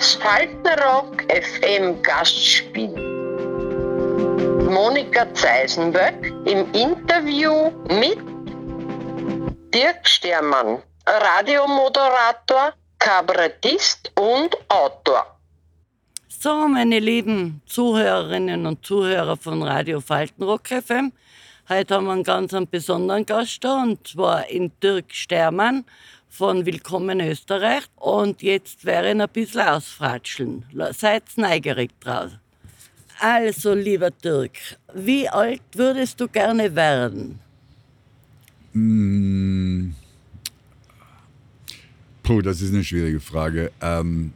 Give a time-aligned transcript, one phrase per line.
[0.00, 2.88] Das Faltenrock FM Gastspiel.
[4.64, 8.16] Monika Zeisenböck im Interview mit
[9.74, 15.38] Dirk Stermann, Radiomoderator, Kabarettist und Autor.
[16.30, 21.12] So, meine lieben Zuhörerinnen und Zuhörer von Radio Faltenrock FM,
[21.68, 25.84] heute haben wir einen ganz besonderen Gast da, und zwar in Dirk Stermann
[26.30, 27.82] von Willkommen Österreich.
[27.96, 30.64] Und jetzt wäre ich ein bisschen ausfratscheln.
[30.92, 32.30] Seid neugierig drauf.
[33.18, 34.52] Also, lieber Dirk,
[34.94, 37.38] wie alt würdest du gerne werden?
[38.72, 39.90] Mm.
[42.22, 43.72] Puh, das ist eine schwierige Frage.
[43.82, 44.32] Ähm,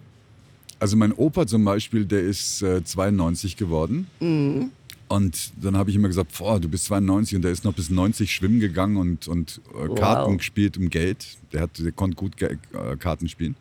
[0.80, 4.08] also mein Opa zum Beispiel, der ist äh, 92 geworden.
[4.20, 4.72] Mhm.
[5.14, 7.88] Und dann habe ich immer gesagt, boah, du bist 92 und der ist noch bis
[7.88, 9.98] 90 schwimmen gegangen und, und äh, Wow.
[9.98, 11.38] Karten gespielt um Geld.
[11.52, 12.56] Der, hat, der konnte gut äh,
[12.98, 13.54] Karten spielen.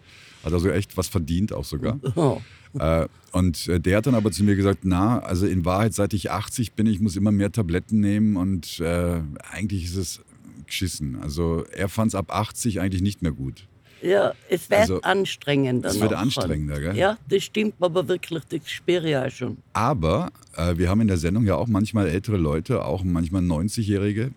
[0.43, 1.99] Hat also echt was verdient auch sogar.
[2.15, 2.41] Oh.
[2.79, 6.11] Äh, und äh, der hat dann aber zu mir gesagt, na, also in Wahrheit, seit
[6.15, 10.21] ich 80 bin, ich muss immer mehr Tabletten nehmen und äh, eigentlich ist es
[10.65, 11.21] geschissen.
[11.21, 13.67] Also er fand es ab 80 eigentlich nicht mehr gut.
[14.03, 15.89] Ja, es wird Also, anstrengender.
[15.89, 16.97] es wird anstrengender, gell?
[16.97, 19.57] Ja, das stimmt aber wirklich, das spüre ich auch schon.
[19.71, 24.31] Aber äh, wir haben in der Sendung ja auch manchmal ältere Leute, auch manchmal 90-Jährige.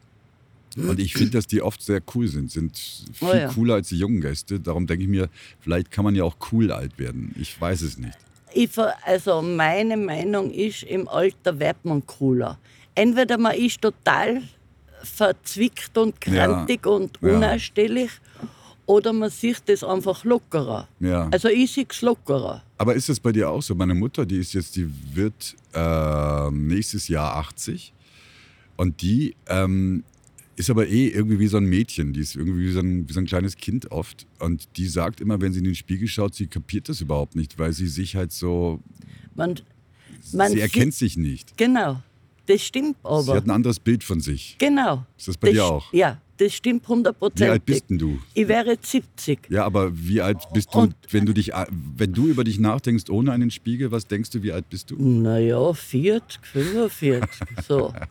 [0.76, 2.76] Und ich finde, dass die oft sehr cool sind, sind
[3.14, 3.48] viel Oh ja.
[3.48, 4.60] cooler als die jungen Gäste.
[4.60, 7.34] Darum denke ich mir, vielleicht kann man ja auch cool alt werden.
[7.40, 8.16] Ich weiß es nicht.
[8.52, 8.70] Ich,
[9.06, 12.58] also meine Meinung ist, im Alter wird man cooler.
[12.94, 14.42] Entweder man ist total
[15.02, 17.28] verzwickt und Ja, krantig und ja.
[18.86, 20.88] Oder man sieht das einfach lockerer.
[21.00, 21.28] Ja.
[21.30, 22.62] Also ich sehe es lockerer.
[22.78, 23.74] Aber ist das bei dir auch so?
[23.74, 27.92] Meine Mutter, die ist jetzt, die wird äh, nächstes Jahr 80
[28.76, 30.04] und die ähm,
[30.56, 32.12] ist aber eh irgendwie wie so ein Mädchen.
[32.12, 34.26] Die ist irgendwie wie so, ein, wie so ein kleines Kind oft.
[34.38, 37.58] Und die sagt immer, wenn sie in den Spiegel schaut, sie kapiert das überhaupt nicht,
[37.58, 38.80] weil sie sich halt so,
[39.34, 39.56] Man,
[40.32, 41.56] man sie erkennt sieht, sich nicht.
[41.58, 42.00] Genau,
[42.46, 43.34] das stimmt Sie aber.
[43.34, 44.56] hat ein anderes Bild von sich.
[44.58, 45.04] Genau.
[45.18, 45.92] Ist das bei dir st- auch?
[45.92, 47.46] Ja, das stimmt hundertprozentig.
[47.46, 48.18] Wie alt bist denn du?
[48.34, 49.48] Ich wäre jetzt 70.
[49.50, 51.52] Ja, aber wie alt bist du, Und- wenn du dich,
[51.96, 54.96] wenn du über dich nachdenkst ohne einen Spiegel, was denkst du, wie alt bist du?
[55.02, 57.28] Naja, 40, 45,
[57.66, 57.92] so.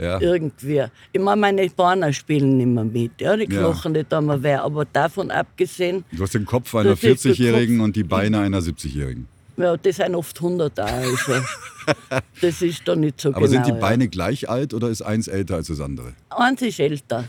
[0.00, 0.20] Ja.
[0.20, 0.84] Irgendwie.
[1.12, 3.20] Ich meine, meine Beine spielen nicht mehr mit.
[3.20, 3.62] Ja, die Ja.
[3.62, 4.54] Knochen nicht einmal weh.
[4.54, 7.84] Aber davon abgesehen, Du hast den Kopf einer Das ist der 40-Jährigen Kopf.
[7.84, 9.26] und die Beine einer 70-Jährigen.
[9.56, 10.92] ja, das sind oft 100 Jahre.
[11.04, 11.32] Also.
[12.40, 13.50] das ist da nicht so Aber genau.
[13.50, 13.76] sind die ja.
[13.76, 16.12] Beine gleich alt oder ist eins älter als das andere?
[16.30, 17.24] Eins ist älter.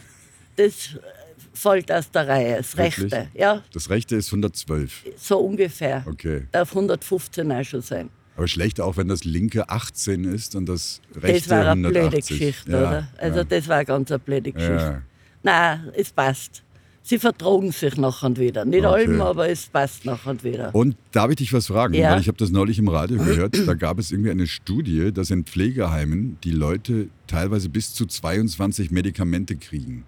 [0.59, 0.90] Das
[1.53, 3.12] fällt aus der Reihe, das Wirklich?
[3.14, 3.28] rechte.
[3.34, 5.06] Ja, Das rechte ist 112.
[5.18, 6.03] so ungefähr.
[6.06, 6.44] Okay.
[6.52, 8.09] Darf 115 auch schon sein.
[8.36, 11.92] Aber schlecht auch, wenn das linke 18 ist und das rechte Das war eine 180.
[11.92, 13.08] blöde Geschichte, ja, oder?
[13.18, 13.44] Also ja.
[13.44, 14.74] das war eine ganz eine blöde Geschichte.
[14.75, 15.02] Ja.
[15.44, 16.64] Nein, es passt.
[17.02, 18.66] Sie vertragen sich nachher wieder.
[18.66, 18.94] Nicht Okay.
[19.08, 20.74] allem, aber es passt nachher wieder.
[20.75, 21.96] Und darf ich dich was fragen?
[21.96, 22.12] Ja.
[22.12, 23.58] Weil ich habe das neulich im Radio gehört.
[23.68, 28.92] Da gab es irgendwie eine Studie, dass in Pflegeheimen die Leute teilweise bis zu 22
[28.92, 30.06] Medikamente kriegen.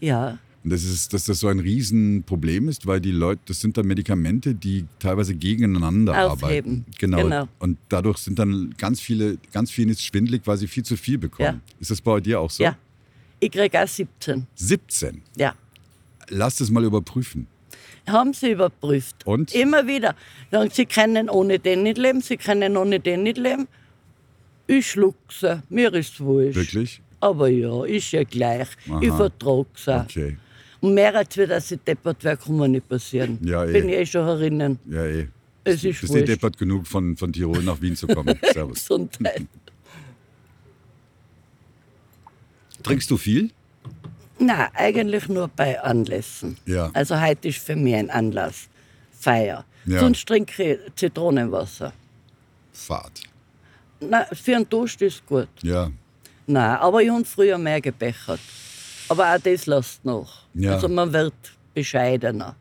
[0.00, 3.76] Ja, Und das ist, dass das so ein Riesenproblem ist, weil die Leute, das sind
[3.76, 6.42] dann Medikamente, die teilweise gegeneinander Aufheben.
[6.42, 6.84] arbeiten.
[6.98, 7.22] Genau.
[7.22, 7.48] Genau.
[7.58, 11.18] Und dadurch sind dann ganz viele, ganz vielen ist schwindelig, weil sie viel zu viel
[11.18, 11.60] bekommen.
[11.80, 12.64] Ist das bei dir auch so?
[12.64, 12.76] ja.
[13.40, 14.46] Ich kriege auch 17.
[14.54, 15.20] 17.
[15.36, 15.54] Ja.
[16.30, 17.46] Lass das mal überprüfen.
[18.06, 19.26] Haben sie überprüft.
[19.26, 19.54] Und?
[19.54, 20.14] Immer wieder.
[20.50, 23.66] Sagen, sie können ohne den nicht leben, sie können ohne den nicht leben.
[24.66, 26.56] Ich schluck sie, mir ist wurscht.
[26.56, 27.02] Wirklich?
[27.24, 28.68] Aber ja, ist ja gleich.
[28.86, 29.00] Aha.
[29.00, 29.98] Ich vertrage sie.
[29.98, 30.36] Okay.
[30.82, 33.38] Und mehr als wir, dass sie deppert wäre, kann mir nicht passieren.
[33.42, 33.72] Ja, eh.
[33.72, 34.78] Bin ich eh schon herinnen.
[34.90, 35.28] Ja, eh.
[35.64, 38.38] Es ist bist eh deppert genug, von, von Tirol nach Wien zu kommen.
[38.52, 38.80] Servus.
[38.80, 39.46] Gesundheit.
[42.82, 43.50] Trinkst du viel?
[44.38, 46.58] Nein, eigentlich nur bei Anlässen.
[46.66, 46.90] Ja.
[46.92, 48.68] Also heute ist für mich ein Anlass.
[49.18, 49.64] Feier.
[49.86, 50.00] Ja.
[50.00, 51.94] Sonst trinke ich Zitronenwasser.
[52.74, 53.22] Fahrt.
[54.00, 55.48] Nein, für einen Toast ist gut.
[55.62, 55.90] Ja.
[56.46, 58.40] Nein, aber ich habe früher mehr gebechert.
[59.08, 60.42] Aber auch das lässt noch.
[60.54, 60.74] Ja.
[60.74, 61.34] Also man wird
[61.74, 62.56] bescheidener.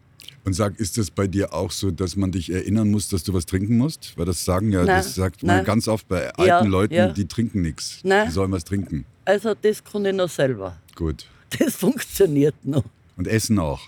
[0.46, 3.34] Und sag, ist es bei dir auch so, dass man dich erinnern muss, dass du
[3.34, 4.18] was trinken musst?
[4.18, 5.66] Weil das sagen ja, Nein, das sagt man nein.
[5.66, 7.08] ganz oft bei alten Ja, Leuten, ja.
[7.08, 8.02] die trinken nichts.
[8.04, 9.06] Die sollen was trinken.
[9.24, 10.78] Also das kann ich noch selber.
[10.96, 11.26] Gut.
[11.58, 12.84] Das funktioniert noch.
[13.16, 13.80] Und essen auch.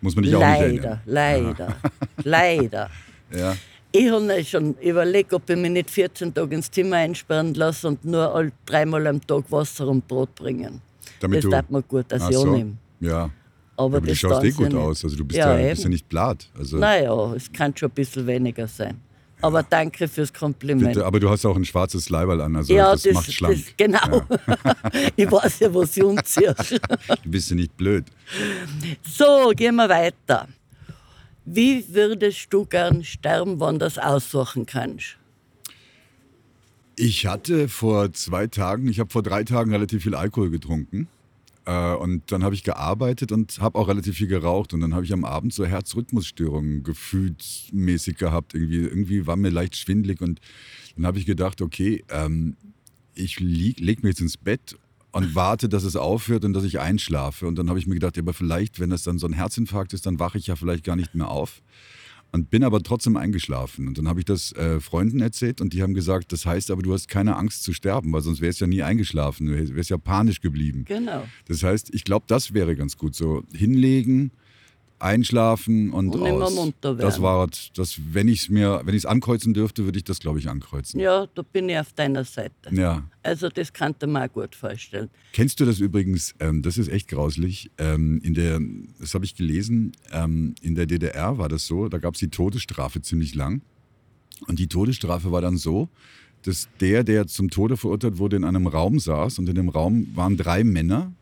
[0.00, 1.00] Muss man dich auch nicht erinnern.
[1.04, 1.76] Leider, leider,
[2.24, 2.90] leider.
[3.32, 3.56] Ja.
[3.94, 7.88] Ich habe mir schon überlegt, ob ich mich nicht 14 Tage ins Zimmer einsperren lasse
[7.88, 10.80] und nur all, dreimal am Tag Wasser und Brot bringen.
[11.20, 12.42] Damit das tat mir gut, dass ich so.
[12.44, 12.76] annehme.
[13.00, 13.30] Ja.
[13.76, 15.04] Aber, Aber du das schaust eh gut aus.
[15.04, 16.48] Also du bist ja, ja, bist ja nicht blatt.
[16.58, 18.98] Also Naja, es kann schon ein bisschen weniger sein.
[19.42, 20.88] Aber danke fürs Kompliment.
[20.88, 23.56] bitte, aber du hast auch ein schwarzes Leiberl an, also ja, das, macht schlank.
[23.56, 24.22] das genau.
[25.16, 26.54] ich weiß ja, was ich umziehe.
[27.24, 28.04] Du bist ja nicht blöd.
[29.02, 30.46] So, gehen wir weiter.
[31.44, 35.16] Wie würdest du gern sterben, wenn das aussuchen kannst?
[36.94, 41.08] Ich hatte vor zwei Tagen, ich habe vor drei Tagen relativ viel Alkohol getrunken.
[41.64, 44.74] Äh, und dann habe ich gearbeitet und habe auch relativ viel geraucht.
[44.74, 48.54] Und dann habe ich am Abend so Herzrhythmusstörungen gefühlsmäßig gehabt.
[48.54, 50.20] Irgendwie, irgendwie war mir leicht schwindlig.
[50.20, 50.40] Und
[50.96, 52.56] dann habe ich gedacht, okay, ähm,
[53.14, 54.76] ich lege mich jetzt ins Bett
[55.12, 57.46] und warte, dass es aufhört und dass ich einschlafe.
[57.46, 59.92] Und dann habe ich mir gedacht, ja, aber vielleicht, wenn das dann so ein Herzinfarkt
[59.92, 61.62] ist, dann wache ich ja vielleicht gar nicht mehr auf.
[62.34, 63.86] Und bin aber trotzdem eingeschlafen.
[63.86, 66.80] Und dann habe ich das äh, Freunden erzählt und die haben gesagt, das heißt aber,
[66.80, 69.46] du hast keine Angst zu sterben, weil sonst wärst du ja nie eingeschlafen.
[69.46, 70.86] Du wärst ja panisch geblieben.
[70.86, 71.24] Genau.
[71.46, 73.14] Das heißt, ich glaube, das wäre ganz gut.
[73.14, 74.30] So hinlegen,
[75.02, 76.54] einschlafen und, Und immer aus.
[76.54, 77.22] munter Das werden.
[77.22, 80.38] war das, wenn ich es mir, wenn ich es ankreuzen dürfte, würde ich das, glaube
[80.38, 81.00] ich, ankreuzen.
[81.00, 82.52] Ja, da bin ich auf deiner Seite.
[82.72, 83.02] Ja.
[83.22, 85.10] Also das kann ich mir auch gut vorstellen.
[85.32, 86.34] Kennst du das übrigens?
[86.40, 87.70] Ähm, das ist echt grauslich.
[87.78, 88.60] Ähm, in der,
[89.00, 89.92] das habe ich gelesen.
[90.12, 91.88] Ähm, in der DDR war das so.
[91.88, 93.62] Da gab es die Todesstrafe ziemlich lang.
[94.48, 95.88] Und die Todesstrafe war dann so,
[96.42, 100.08] dass der, der zum Tode verurteilt wurde, in einem Raum saß und in dem Raum
[100.16, 101.12] waren drei Männer.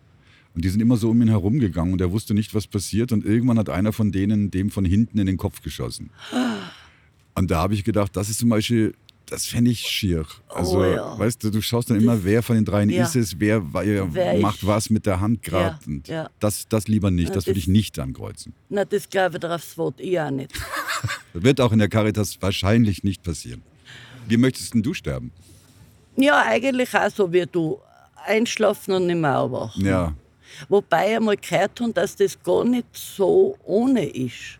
[0.54, 3.12] Und die sind immer so um ihn herumgegangen und er wusste nicht, was passiert.
[3.12, 6.10] Und irgendwann hat einer von denen dem von hinten in den Kopf geschossen.
[7.36, 8.92] Und da habe ich gedacht, das ist zum Beispiel,
[9.26, 10.26] das fände ich schier.
[10.48, 11.16] Also, Oh ja.
[11.18, 13.04] weißt du, du schaust dann immer, wer von den dreien Ja.
[13.04, 15.78] ist es, wer, wer, Wer macht ich- was mit der Hand gerade.
[16.06, 16.28] Ja.
[16.40, 18.52] Das, das lieber nicht, Ja, das würde das- ich nicht ankreuzen.
[18.68, 20.52] Na, das glaube ich draufs Wort, ich auch nicht.
[21.32, 23.62] Wird auch in der Caritas wahrscheinlich nicht passieren.
[24.26, 25.30] Wie möchtest denn du sterben?
[26.16, 27.78] Ja, eigentlich auch so wie du.
[28.26, 29.86] Einschlafen und nicht mehr aufwachen.
[29.86, 30.12] Ja,
[30.68, 34.58] Wobei ich einmal gehört habe, dass das gar nicht so ohne ist.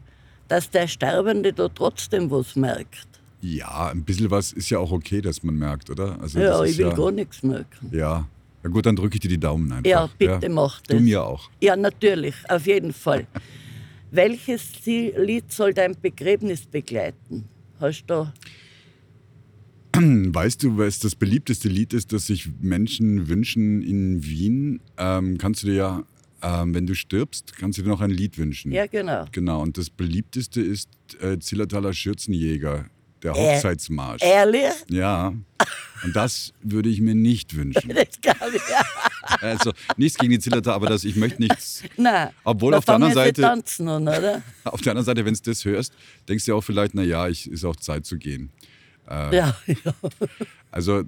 [0.49, 3.07] Dass der Sterbende da trotzdem was merkt.
[3.43, 6.19] ja, ein bisschen was ist ja auch okay, dass man merkt, oder?
[6.21, 7.89] Also Ja, ich will ja, gar nichts merken.
[7.93, 8.27] Ja.
[8.63, 9.89] Na gut, dann drücke ich dir die Daumen einfach.
[9.91, 11.03] Ja, bitte mach Du das.
[11.03, 11.49] mir auch.
[11.63, 13.27] Ja, natürlich, auf jeden Fall.
[14.11, 17.49] Welches Lied soll dein Begräbnis begleiten?
[17.79, 18.33] Hast du da?
[20.35, 24.81] Weißt du, was das beliebteste Lied ist, das sich Menschen wünschen in Wien?
[24.97, 26.03] Ähm, kannst du dir ja,
[26.43, 28.73] ähm, wenn du stirbst, kannst du dir noch ein Lied wünschen.
[28.73, 29.27] Ja, genau.
[29.33, 30.89] Genau, und das beliebteste ist
[31.21, 32.87] äh, Zillertaler Schürzenjäger,
[33.23, 34.23] der Äh, Hochzeitsmarsch.
[34.23, 34.73] Ehrlich?
[34.89, 35.35] Ja,
[36.03, 37.91] und das würde ich mir nicht wünschen.
[37.95, 38.63] Das glaube ich.
[38.71, 38.83] Ja.
[39.43, 41.83] Also nichts gegen die Zillertaler, aber das, ich möchte nichts.
[41.99, 42.31] Nein.
[42.45, 44.43] Obwohl auf der anderen Seite- tanzen an, oder?
[44.65, 45.93] Auf der anderen Seite, wenn du das hörst,
[46.29, 48.51] denkst du ja auch vielleicht, na ja, ich ist auch Zeit zu gehen.
[49.11, 49.31] Ja,
[49.67, 49.95] ja.
[50.71, 51.05] Also ja,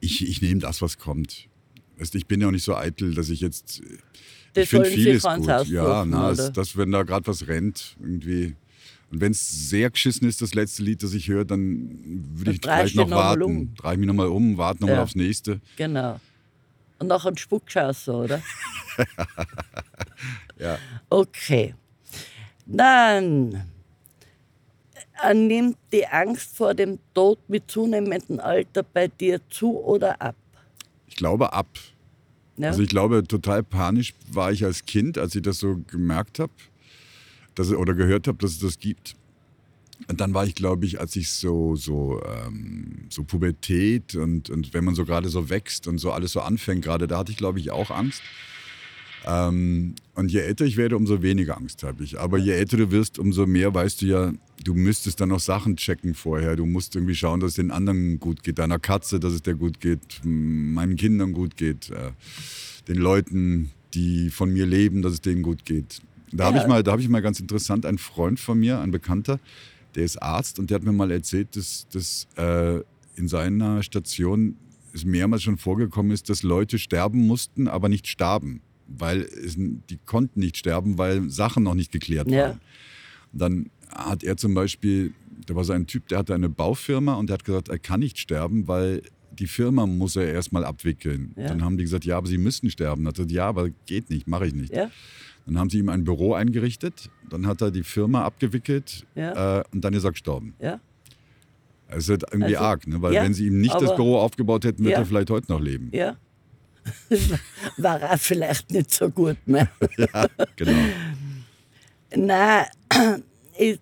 [0.00, 1.48] ich, ich nehme das, was kommt.
[1.98, 3.82] Weißt, ich bin ja auch nicht so eitel, dass ich jetzt.
[4.52, 5.66] Das ich finde vieles gut.
[5.68, 8.54] Ja, na, es, dass wenn da gerade was rennt, irgendwie.
[9.10, 12.60] Und wenn es sehr geschissen ist, das letzte Lied, das ich höre, dann würde ich
[12.62, 13.42] vielleicht noch noch warten.
[13.42, 13.74] um.
[13.74, 15.02] Drehe mich nochmal um, warte nochmal Ja.
[15.02, 15.60] aufs nächste.
[15.76, 16.20] Genau.
[16.98, 18.40] Und nachher ein Spuckschaus, oder?
[20.58, 20.78] Ja.
[21.10, 21.74] Okay.
[22.66, 23.58] Dann äh,
[25.32, 30.36] nimmt die Angst vor dem Tod mit zunehmendem Alter bei dir zu oder ab?
[31.06, 31.68] Ich glaube ab.
[32.56, 32.68] Ja?
[32.68, 36.52] Also ich glaube, total panisch war ich als Kind, als ich das so gemerkt habe
[37.54, 39.16] dass, oder gehört habe, dass es das gibt.
[40.08, 44.74] Und dann war ich, glaube ich, als ich so, so, ähm, so Pubertät und, und
[44.74, 47.38] wenn man so gerade so wächst und so alles so anfängt gerade, da hatte ich,
[47.38, 48.20] glaube ich, auch Angst.
[49.26, 52.20] Ähm, und je älter ich werde, umso weniger Angst habe ich.
[52.20, 54.32] Aber je älter du wirst, umso mehr weißt du ja,
[54.64, 56.56] du müsstest dann noch Sachen checken vorher.
[56.56, 59.54] Du musst irgendwie schauen, dass es den anderen gut geht, deiner Katze, dass es der
[59.54, 62.10] gut geht, meinen Kindern gut geht, äh,
[62.88, 66.02] den Leuten, die von mir leben, dass es denen gut geht.
[66.32, 66.62] Da habe Ja.
[66.62, 69.38] ich mal, da habe ich mal ganz interessant einen Freund von mir, ein Bekannter,
[69.94, 72.80] der ist Arzt und der hat mir mal erzählt, dass, dass äh,
[73.16, 74.56] in seiner Station
[74.92, 78.60] es mehrmals schon vorgekommen ist, dass Leute sterben mussten, aber nicht starben.
[78.86, 82.42] Weil es, die konnten nicht sterben, weil Sachen noch nicht geklärt Ja.
[82.42, 82.60] waren.
[83.32, 85.12] Und dann hat er zum Beispiel,
[85.46, 88.00] da war so ein Typ, der hatte eine Baufirma und der hat gesagt, er kann
[88.00, 89.02] nicht sterben, weil
[89.38, 91.32] die Firma muss er erstmal abwickeln.
[91.36, 91.48] Ja.
[91.48, 93.04] Dann haben die gesagt, ja, aber sie müssen sterben.
[93.04, 94.72] Er hat gesagt, ja, aber geht nicht, mache ich nicht.
[94.74, 94.90] Ja?
[95.46, 99.60] Dann haben sie ihm ein Büro eingerichtet, dann hat er die Firma abgewickelt Ja.
[99.60, 100.54] äh, und dann ist er gestorben.
[100.60, 100.80] Ja?
[101.88, 103.02] Es ist halt irgendwie Also, arg, ne?
[103.02, 104.98] weil wenn sie ihm nicht das Büro aufgebaut hätten, wird Ja.
[105.00, 105.90] er vielleicht heute noch leben.
[105.92, 106.16] Ja?
[107.76, 109.68] War auch vielleicht nicht so gut mehr.
[110.56, 110.72] Genau.
[112.16, 112.66] Nein,
[113.58, 113.80] ich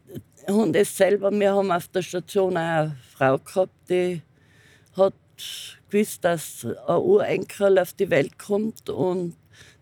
[0.49, 4.23] habe es selber, wir haben auf der Station auch eine Frau gehabt, die
[4.97, 5.15] hat
[5.91, 9.37] gewusst, dass ein Urenkel auf die Welt kommt und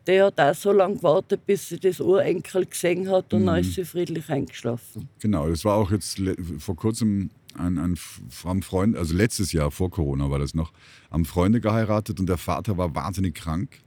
[0.07, 3.75] die hat auch so lange gewartet, bis sie das Urenkel gesehen hat und dann ist
[3.75, 5.09] sie friedlich eingeschlafen.
[5.21, 6.21] Genau, das war auch jetzt
[6.59, 10.73] vor kurzem ein, ein F- am Freund, also letztes Jahr vor Corona war das noch,
[11.11, 13.81] haben Freunde geheiratet und der Vater war wahnsinnig krank.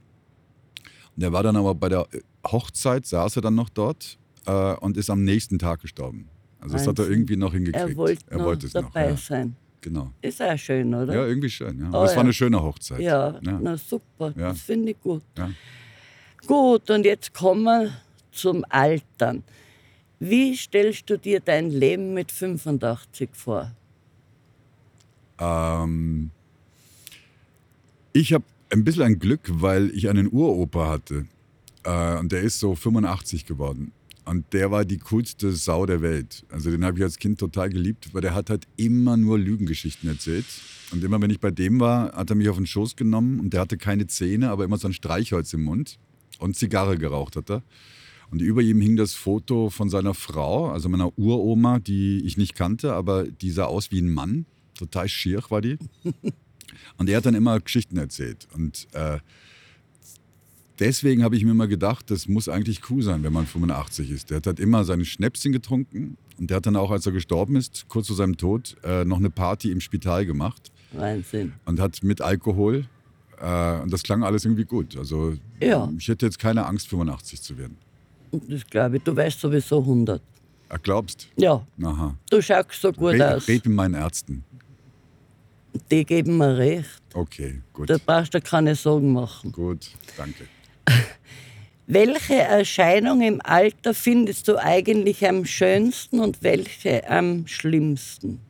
[1.16, 2.06] Und der war dann aber bei der
[2.46, 6.28] Hochzeit, saß er dann noch dort äh, und ist am nächsten Tag gestorben.
[6.60, 7.12] Also das hat er Wahnsinn.
[7.14, 7.88] irgendwie noch hingekriegt.
[7.90, 9.10] Er wollte er noch wollte es dabei noch.
[9.10, 9.16] Ja.
[9.16, 9.56] sein.
[9.80, 10.12] Genau.
[10.22, 11.14] Ist auch schön, oder?
[11.14, 11.78] Ja, irgendwie schön.
[11.78, 11.88] Ja.
[11.88, 12.20] Aber Oh, es war ja.
[12.22, 13.00] eine schöne Hochzeit.
[13.00, 13.58] Ja, Ja.
[13.62, 14.48] na super, Ja.
[14.48, 15.22] das finde ich gut.
[15.36, 15.50] Ja.
[16.46, 17.90] Gut, und jetzt kommen wir
[18.32, 19.42] zum Altern.
[20.26, 23.70] Wie stellst du dir dein Leben mit 85 vor?
[25.38, 26.30] Ähm,
[28.14, 31.26] ich habe ein bisschen ein Glück, weil ich einen Uropa hatte.
[31.82, 33.92] Äh, und der ist so 85 geworden.
[34.24, 36.46] Und der war die coolste Sau der Welt.
[36.48, 40.08] Also den habe ich als Kind total geliebt, weil der hat halt immer nur Lügengeschichten
[40.08, 40.46] erzählt.
[40.90, 43.52] Und immer wenn ich bei dem war, hat er mich auf den Schoß genommen und
[43.52, 45.98] der hatte keine Zähne, aber immer so ein Streichholz im Mund.
[46.38, 47.62] Und Zigarre geraucht hat er.
[48.34, 52.56] Und über ihm hing das Foto von seiner Frau, also meiner Uroma, die ich nicht
[52.56, 54.44] kannte, aber die sah aus wie ein Mann.
[54.76, 55.78] Total schier war die.
[56.98, 58.48] Und er hat dann immer Geschichten erzählt.
[58.52, 59.18] Und äh,
[60.80, 64.30] deswegen habe ich mir immer gedacht, das muss eigentlich cool sein, wenn man 85 ist.
[64.30, 67.54] Der hat halt immer seine Schnäpschen getrunken und der hat dann auch, als er gestorben
[67.54, 71.52] ist, kurz vor seinem Tod, äh, noch eine Party im Spital gemacht Wahnsinn.
[71.66, 72.86] und hat mit Alkohol.
[73.40, 74.96] Äh, und das klang alles irgendwie gut.
[74.96, 75.88] Also Ja.
[75.96, 77.76] ich hätte jetzt keine Angst, 85 zu werden.
[78.48, 80.20] Das glaube ich, du weißt sowieso 100.
[80.68, 81.28] Er glaubst?
[81.36, 82.16] Ja, Aha.
[82.30, 83.48] du schaust so gut Red, aus.
[83.48, 84.44] red mit meinen Ärzten.
[85.90, 87.02] Die geben mir recht.
[87.12, 87.90] Okay, gut.
[87.90, 89.52] Da brauchst du keine Sorgen machen.
[89.52, 90.44] Gut, danke.
[91.86, 98.40] Welche Erscheinung im Alter findest du eigentlich am schönsten und welche am schlimmsten?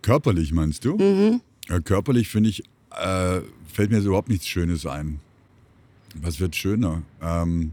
[0.00, 0.96] Körperlich meinst du?
[0.96, 1.40] Mhm.
[1.68, 3.40] Ja, körperlich finde ich, äh,
[3.72, 5.20] fällt mir so überhaupt nichts Schönes ein.
[6.14, 7.02] Was wird schöner?
[7.20, 7.72] Ähm,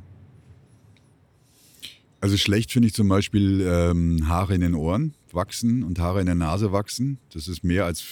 [2.22, 6.26] also schlecht finde ich zum Beispiel ähm, Haare in den Ohren wachsen und Haare in
[6.28, 7.18] der Nase wachsen.
[7.34, 8.04] Das ist mehr als,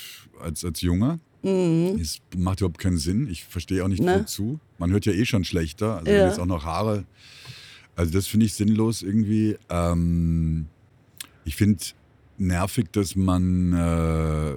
[0.41, 1.19] als, als junger.
[1.41, 3.29] Es macht überhaupt keinen Sinn.
[3.29, 4.05] Ich verstehe auch nicht Mhm.
[4.07, 4.19] Ne?
[4.21, 4.59] wozu.
[4.77, 5.97] Man hört ja eh schon schlechter.
[5.99, 6.27] Also Ja.
[6.27, 7.05] jetzt auch noch Haare.
[7.95, 9.55] Also das finde ich sinnlos irgendwie.
[9.69, 10.67] Ähm,
[11.45, 11.81] ich finde
[12.37, 14.55] nervig, dass man, äh,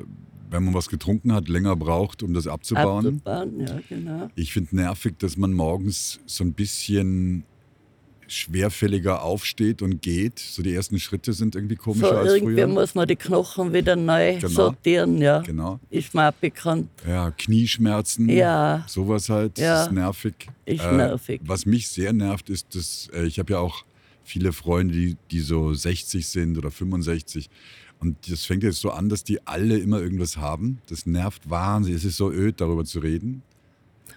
[0.50, 3.06] wenn man was getrunken hat, länger braucht, um das abzubauen.
[3.24, 4.30] Abzubauen, ja, genau.
[4.34, 7.44] Ich finde nervig, dass man morgens so ein bisschen
[8.32, 10.38] schwerfälliger aufsteht und geht.
[10.38, 12.66] So die ersten Schritte sind irgendwie So, komischer als irgendwie früher.
[12.66, 14.48] muss man die Knochen wieder neu Genau.
[14.48, 15.40] sortieren, ja.
[15.40, 15.78] Genau.
[15.90, 16.88] Ist mir auch bekannt.
[17.06, 18.84] Ja, Knieschmerzen, Ja.
[18.88, 19.84] sowas halt, Ja.
[19.84, 20.34] ist nervig.
[20.66, 21.40] Äh, Ist nervig.
[21.44, 23.84] Was mich sehr nervt, ist, dass äh, ich habe ja auch
[24.24, 27.50] viele Freunde, die, die so 60 sind oder 65.
[28.00, 30.78] Und das fängt jetzt so an, dass die alle immer irgendwas haben.
[30.88, 31.98] Das nervt wahnsinnig.
[31.98, 33.42] Es ist so öd, darüber zu reden.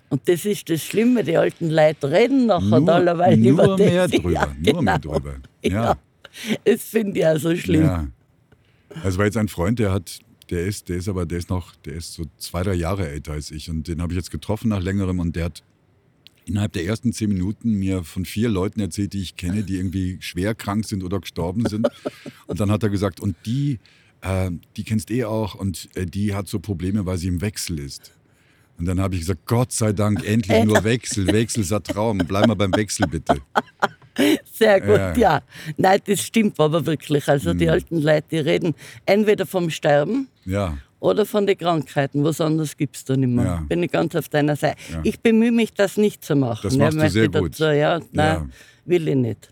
[0.09, 3.79] Und das ist das Schlimme, die alten Leute reden nachher Nur, allerweil nur über das.
[3.79, 4.31] mehr drüber.
[4.31, 5.13] Ja, Nur mehr genau.
[5.13, 5.35] drüber.
[5.63, 5.71] Ja.
[5.71, 5.97] Ja.
[6.63, 7.83] Das finde ich auch so schlimm.
[7.83, 8.07] Ja.
[9.03, 10.19] Also war jetzt ein Freund, der hat,
[10.49, 13.33] der ist, der ist aber, der ist noch, der ist so zwei, drei Jahre älter
[13.33, 13.69] als ich.
[13.69, 15.63] Und den habe ich jetzt getroffen nach längerem und der hat
[16.45, 20.17] innerhalb der ersten zehn Minuten mir von vier Leuten erzählt, die ich kenne, die irgendwie
[20.19, 21.87] schwer krank sind oder gestorben sind.
[22.47, 23.79] Und dann hat er gesagt, und die,
[24.21, 27.79] äh, die kennst eh auch und äh, die hat so Probleme, weil sie im Wechsel
[27.79, 28.11] ist.
[28.77, 31.27] Und dann habe ich gesagt, Gott sei Dank, endlich nur Wechsel.
[31.27, 32.17] Wechsel ist ein Traum.
[32.19, 33.37] Bleib mal beim Wechsel bitte.
[34.53, 35.15] Sehr gut, ja.
[35.17, 35.41] Ja.
[35.77, 37.27] Nein, das stimmt aber wirklich.
[37.27, 37.57] Also Mhm.
[37.57, 38.73] die alten Leute, die reden
[39.05, 42.23] entweder vom Sterben Ja, oder von den Krankheiten.
[42.23, 43.45] Was anderes gibt es da nicht mehr.
[43.45, 43.63] Ja.
[43.67, 44.77] Bin ich ganz auf deiner Seite.
[45.03, 46.61] Ich bemühe mich, das nicht zu machen.
[46.63, 47.51] Das machst du sehr gut.
[47.59, 48.51] Dazu, ja, nein,
[48.85, 49.49] will ich nicht.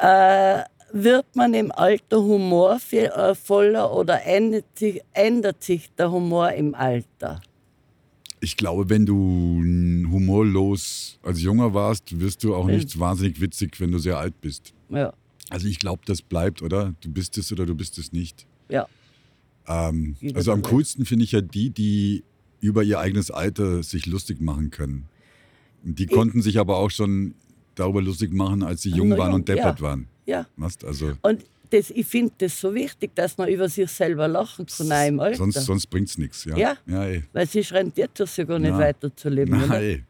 [0.00, 7.40] Äh, wird man im Alter humorvoller oder ändert sich, ändert sich der Humor im Alter?
[8.40, 9.62] Ich glaube, wenn du
[10.10, 14.72] humorlos als Junger warst, wirst du auch nicht wahnsinnig witzig, wenn du sehr alt bist.
[14.88, 15.12] Ja,
[15.50, 16.94] Also ich glaube, das bleibt, oder?
[17.00, 18.46] Du bist es oder du bist es nicht.
[18.68, 18.86] ja.
[19.68, 22.24] Ähm, also am coolsten finde ich ja die, die
[22.60, 25.06] über ihr eigenes Alter sich lustig machen können.
[25.82, 27.34] Die konnten sich aber auch schon
[27.74, 29.86] darüber lustig machen, als sie jung waren jung, und deppert ja.
[29.86, 30.08] waren.
[30.26, 30.46] ja.
[30.56, 30.84] Weißt?
[30.84, 34.92] Also Und das, ich finde das so wichtig, dass man über sich selber lachen kann,
[34.92, 35.38] auch im Alter.
[35.38, 36.44] sonst, sonst bringt es nichts.
[36.44, 36.76] Ja, Ja.
[36.86, 37.22] ja ey.
[37.32, 38.78] Weil sonst rentiert es ja gar nicht Na.
[38.78, 39.62] weiterzuleben.
[39.62, 39.80] Oder?
[39.80, 40.04] ey.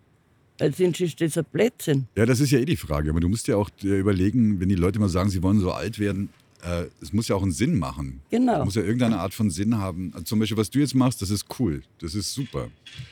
[0.59, 2.07] Weil sonst ist das ein Blödsinn.
[2.17, 3.11] Ja, das ist ja eh die Frage.
[3.11, 5.73] Aber du musst ja auch äh, überlegen, wenn die Leute mal sagen, sie wollen so
[5.73, 6.29] alt werden,
[6.65, 8.21] äh, es muss ja auch einen Sinn machen.
[8.31, 8.61] Genau.
[8.61, 10.11] Es muss ja irgendeine Art von Sinn haben.
[10.13, 11.83] Also zum Beispiel, was du jetzt machst, das ist cool.
[12.01, 12.69] Das ist super.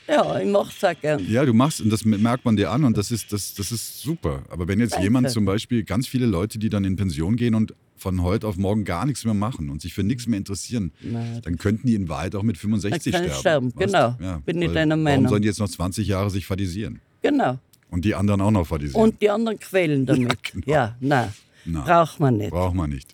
[0.07, 1.25] Ja, ich es auch gern.
[1.29, 4.01] Ja, du machst und das merkt man dir an und das ist, das, das ist
[4.01, 4.43] super.
[4.51, 5.05] Aber wenn jetzt Danke.
[5.05, 8.57] jemand zum Beispiel, ganz viele Leute, die dann in Pension gehen und von heute auf
[8.57, 11.41] morgen gar nichts mehr machen und sich für nichts mehr interessieren, Nein.
[11.43, 13.71] dann könnten die in Wahrheit auch mit 65 Dann können sterben.
[13.73, 14.41] sterben, genau.
[14.47, 15.29] Bin ich deiner Warum Meinung.
[15.29, 17.01] sollen die jetzt noch 20 Jahre sich fadisieren?
[17.23, 17.59] Genau.
[17.91, 19.03] Und die anderen auch noch fadisieren?
[19.03, 20.43] Und die anderen quälen damit.
[20.45, 20.65] genau.
[20.67, 21.33] Ja, nein.
[21.65, 21.81] Na.
[21.83, 22.51] Braucht man nicht.
[22.51, 23.13] Braucht man nicht.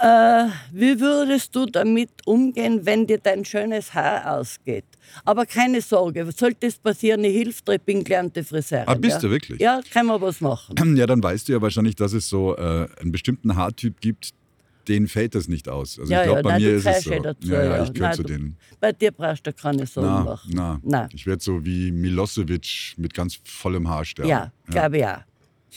[0.00, 4.84] Äh, wie würdest du damit umgehen, wenn dir dein schönes Haar ausgeht?
[5.24, 8.86] Aber keine Sorge, sollte es passieren, ich hilf dir, ich bin gelernte Friseurin.
[8.86, 9.20] Ah, bist ja.
[9.20, 9.60] du wirklich?
[9.60, 10.74] Ja, kann man was machen.
[10.98, 14.30] Ja, dann weißt du ja wahrscheinlich, dass es so äh, einen bestimmten Haartyp gibt,
[14.86, 15.98] denen fällt das nicht aus.
[15.98, 17.10] Also Ja, ich glaube, ja, bei nein, mir ist es so.
[17.12, 18.56] ja dazu, ja, ja, ich gehöre zu denen.
[18.80, 20.50] Bei dir brauchst du keine Sorgen Na, machen.
[20.54, 20.80] na.
[20.82, 21.08] Nein.
[21.12, 24.30] Ich werde so wie Milosevic mit ganz vollem Haar sterben.
[24.30, 25.18] Ja, glaube ich auch.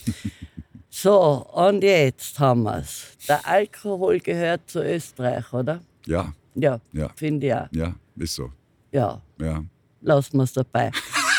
[0.93, 3.15] so, und jetzt haben wir es.
[3.27, 5.79] Der Alkohol gehört zu Österreich, oder?
[6.05, 7.09] Ja, Ja, Ja.
[7.15, 7.67] finde ich auch.
[7.71, 8.51] ja, ist so.
[8.91, 9.63] Ja, Ja.
[10.01, 10.91] lassen wir es dabei.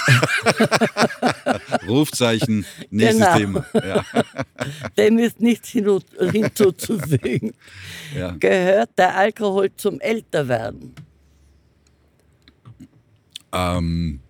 [1.87, 3.37] Rufzeichen, nächstes Genau.
[3.37, 3.67] Thema.
[3.75, 4.05] Ja,
[4.97, 7.53] Dem ist nichts hinzuzufügen.
[8.17, 8.31] ja.
[8.41, 10.95] Gehört der Alkohol zum Älterwerden?
[13.53, 14.21] Ähm,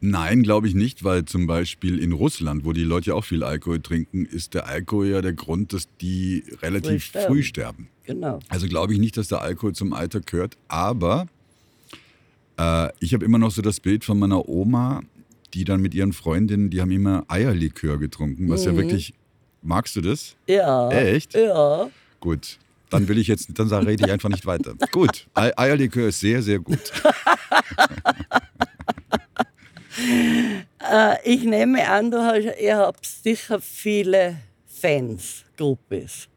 [0.00, 3.42] nein, glaube ich nicht, weil zum Beispiel in Russland, wo die Leute ja auch viel
[3.44, 7.26] Alkohol trinken, ist der Alkohol ja der Grund, dass die relativ Früh sterben.
[7.34, 7.88] früh sterben.
[8.04, 8.38] Genau.
[8.48, 11.26] Also glaube ich nicht, dass der Alkohol zum Alter gehört, aber
[12.58, 15.02] äh, ich habe immer noch so das Bild von meiner Oma,
[15.54, 19.14] die dann mit ihren Freundinnen, die haben immer Eierlikör getrunken, was ja wirklich,
[19.62, 20.36] magst du das?
[20.46, 20.90] Ja.
[20.90, 21.34] Echt?
[21.34, 21.90] Ja.
[22.20, 22.58] Gut.
[22.90, 24.74] Dann will ich jetzt, dann rede ich einfach nicht weiter.
[24.90, 26.78] Gut, Ei- Eierlikör ist sehr, sehr gut.
[30.80, 34.36] Äh, ich nehme an, du hast, ihr habt sicher viele
[34.66, 36.28] Fans, Gruppis.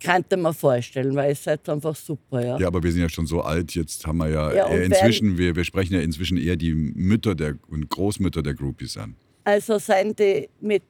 [0.00, 2.56] Könnte man vorstellen, weil ihr seid einfach super, ja.
[2.58, 5.36] Ja, aber wir sind ja schon so alt, jetzt haben wir ja, Ja, eher inzwischen,
[5.38, 9.16] wir, wir sprechen ja inzwischen eher die Mütter der, und Großmütter der Groupies an.
[9.42, 10.84] Also seien die mit,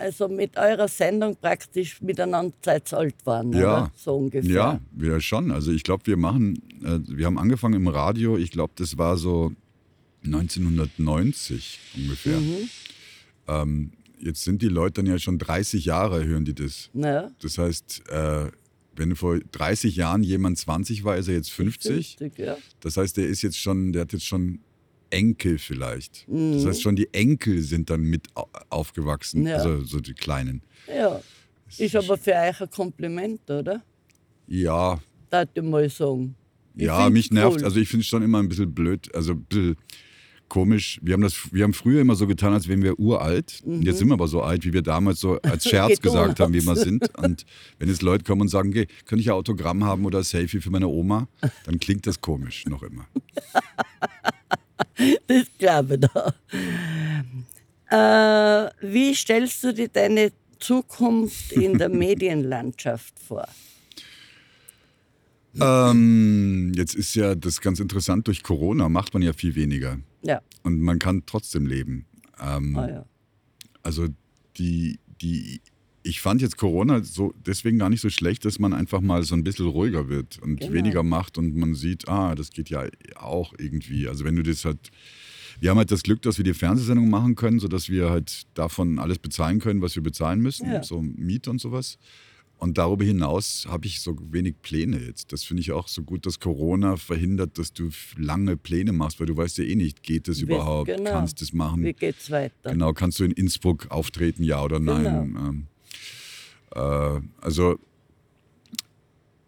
[0.00, 3.58] also mit eurer Sendung praktisch miteinander seit alt waren, Ja.
[3.58, 3.92] oder?
[3.94, 4.50] So ungefähr.
[4.50, 5.52] Ja, wir schon.
[5.52, 9.16] Also ich glaube, wir machen, äh, wir haben angefangen im Radio, ich glaube, das war
[9.16, 9.52] so
[10.24, 12.38] 1990 ungefähr.
[12.40, 12.68] Mhm.
[13.48, 16.90] Ähm, jetzt sind die Leute dann ja schon 30 Jahre, hören die das.
[16.94, 17.30] Ja.
[17.40, 18.50] Das heißt, äh,
[18.96, 22.16] wenn vor 30 Jahren jemand 20 war, ist er jetzt 50.
[22.18, 22.56] 50, ja.
[22.80, 24.60] Das heißt, der ist jetzt schon, der hat jetzt schon
[25.10, 26.26] Enkel vielleicht.
[26.28, 26.52] Mhm.
[26.54, 29.56] Das heißt, schon die Enkel sind dann mit au- aufgewachsen, Ja.
[29.56, 30.62] also so die Kleinen.
[30.88, 31.20] ja.
[31.76, 33.82] Ist aber für euch ein Kompliment, oder?
[34.46, 36.36] Ja, Darf ich mal sagen.
[36.76, 37.56] Ich ja, mich nervt.
[37.58, 37.64] cool.
[37.64, 39.76] Also ich finde es schon immer ein bisschen blöd, also ein bisschen
[40.48, 40.98] komisch.
[41.02, 43.60] Wir haben, das, wir haben früher immer so getan, als wären wir uralt.
[43.64, 43.82] Und Mhm.
[43.82, 46.52] jetzt sind wir aber so alt, wie wir damals so als Scherz Getan gesagt haben,
[46.54, 47.08] wie wir sind.
[47.18, 47.44] Und
[47.78, 50.60] wenn jetzt Leute kommen und sagen, okay, könnte ich ein Autogramm haben oder ein Selfie
[50.60, 51.28] für meine Oma,
[51.64, 53.06] dann klingt das komisch noch immer.
[55.26, 56.00] Das glaube ich
[57.90, 58.66] da.
[58.66, 63.46] Äh, wie stellst du dir deine Zukunft in der Medienlandschaft vor?
[65.60, 69.98] Ähm, jetzt ist ja das ganz interessant, durch Corona macht man ja viel weniger.
[70.24, 72.06] Ja, Und man kann trotzdem leben.
[72.40, 73.06] Ähm, ah, ja.
[73.82, 74.08] Also
[74.56, 75.60] die, die,
[76.02, 79.34] ich fand jetzt Corona so deswegen gar nicht so schlecht, dass man einfach mal so
[79.34, 80.72] ein bisschen ruhiger wird und Genau.
[80.72, 84.08] weniger macht und man sieht, ah, das geht ja auch irgendwie.
[84.08, 84.90] Also wenn du das halt,
[85.60, 88.98] wir haben halt das Glück, dass wir die Fernsehsendung machen können, sodass wir halt davon
[88.98, 90.82] alles bezahlen können, was wir bezahlen müssen, Ja.
[90.82, 91.98] so Miete und sowas.
[92.56, 95.32] Und darüber hinaus habe ich so wenig Pläne jetzt.
[95.32, 99.26] Das finde ich auch so gut, dass Corona verhindert, dass du lange Pläne machst, weil
[99.26, 101.10] du weißt ja eh nicht, geht es Wie- überhaupt, genau.
[101.10, 101.82] kannst du es machen.
[101.84, 102.70] Wie geht's weiter?
[102.70, 105.04] Genau, kannst du in Innsbruck auftreten, ja oder nein?
[105.04, 105.48] Genau.
[105.48, 105.66] Ähm,
[106.74, 107.78] äh, also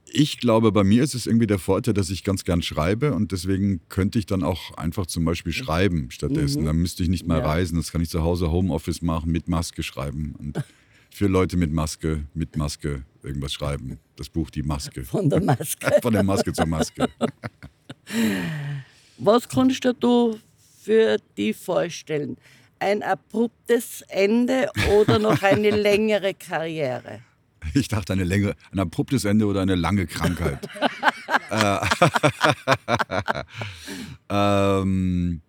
[0.09, 3.33] ich glaube, bei mir ist es irgendwie der Vorteil, dass ich ganz gern schreibe und
[3.33, 6.65] deswegen könnte ich dann auch einfach zum Beispiel schreiben stattdessen.
[6.65, 7.43] Dann müsste ich nicht mehr Mhm.
[7.43, 7.49] Ja.
[7.51, 10.63] reisen, das kann ich zu Hause Homeoffice machen, mit Maske schreiben und
[11.17, 13.99] für Leute mit Maske, mit Maske irgendwas schreiben.
[14.17, 15.03] Das Buch Die Maske.
[15.03, 15.91] Von der Maske.
[16.03, 17.09] Von der Maske zur Maske.
[19.17, 20.39] Was kannst du
[20.83, 22.37] für die vorstellen?
[22.81, 27.21] Ein abruptes Ende oder noch eine längere Karriere?
[27.73, 30.69] Ich dachte, eine Länge, ein abruptes Ende oder eine lange Krankheit.
[31.51, 31.79] äh,
[34.29, 35.41] ähm,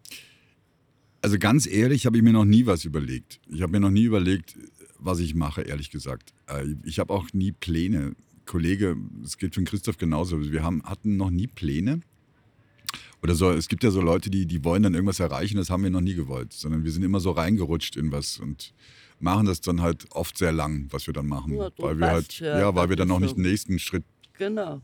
[1.22, 3.42] also ganz ehrlich, habe ich mir noch nie was überlegt.
[3.50, 4.56] Ich habe mir noch nie überlegt,
[5.08, 6.34] was ich mache, ehrlich gesagt.
[6.48, 8.16] Äh, ich habe auch nie Pläne.
[8.46, 10.40] Kollege, das gilt für Christoph genauso.
[10.52, 12.02] Wir haben, hatten noch nie Pläne.
[13.24, 15.84] Oder so, es gibt ja so Leute, die, die wollen dann irgendwas erreichen, das haben
[15.84, 16.54] wir noch nie gewollt.
[16.54, 18.74] Sondern wir sind immer so reingerutscht in was und
[19.20, 21.56] machen das dann halt oft sehr lang, was wir dann machen.
[21.56, 24.04] Ja, weil wir halt, ja, ja, weil wir dann noch nicht den nächsten Schritt.
[24.38, 24.82] Genau.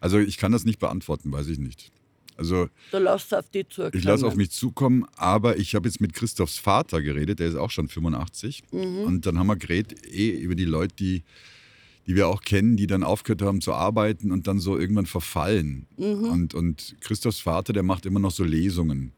[0.00, 1.90] Also ich kann das nicht beantworten, weiß ich nicht.
[2.36, 3.92] Also Du lässt auf die zukommen.
[3.94, 7.56] ich lasse auf mich zukommen, aber ich habe jetzt mit Christophs Vater geredet, der ist
[7.56, 8.62] auch schon 85.
[8.72, 8.98] Mhm.
[9.04, 11.24] Und dann haben wir geredet eh über die Leute, die,
[12.06, 15.86] die wir auch kennen, die dann aufgehört haben zu arbeiten und dann so irgendwann verfallen.
[15.96, 16.24] Mhm.
[16.24, 19.12] Und, und Christophs Vater, der macht immer noch so Lesungen.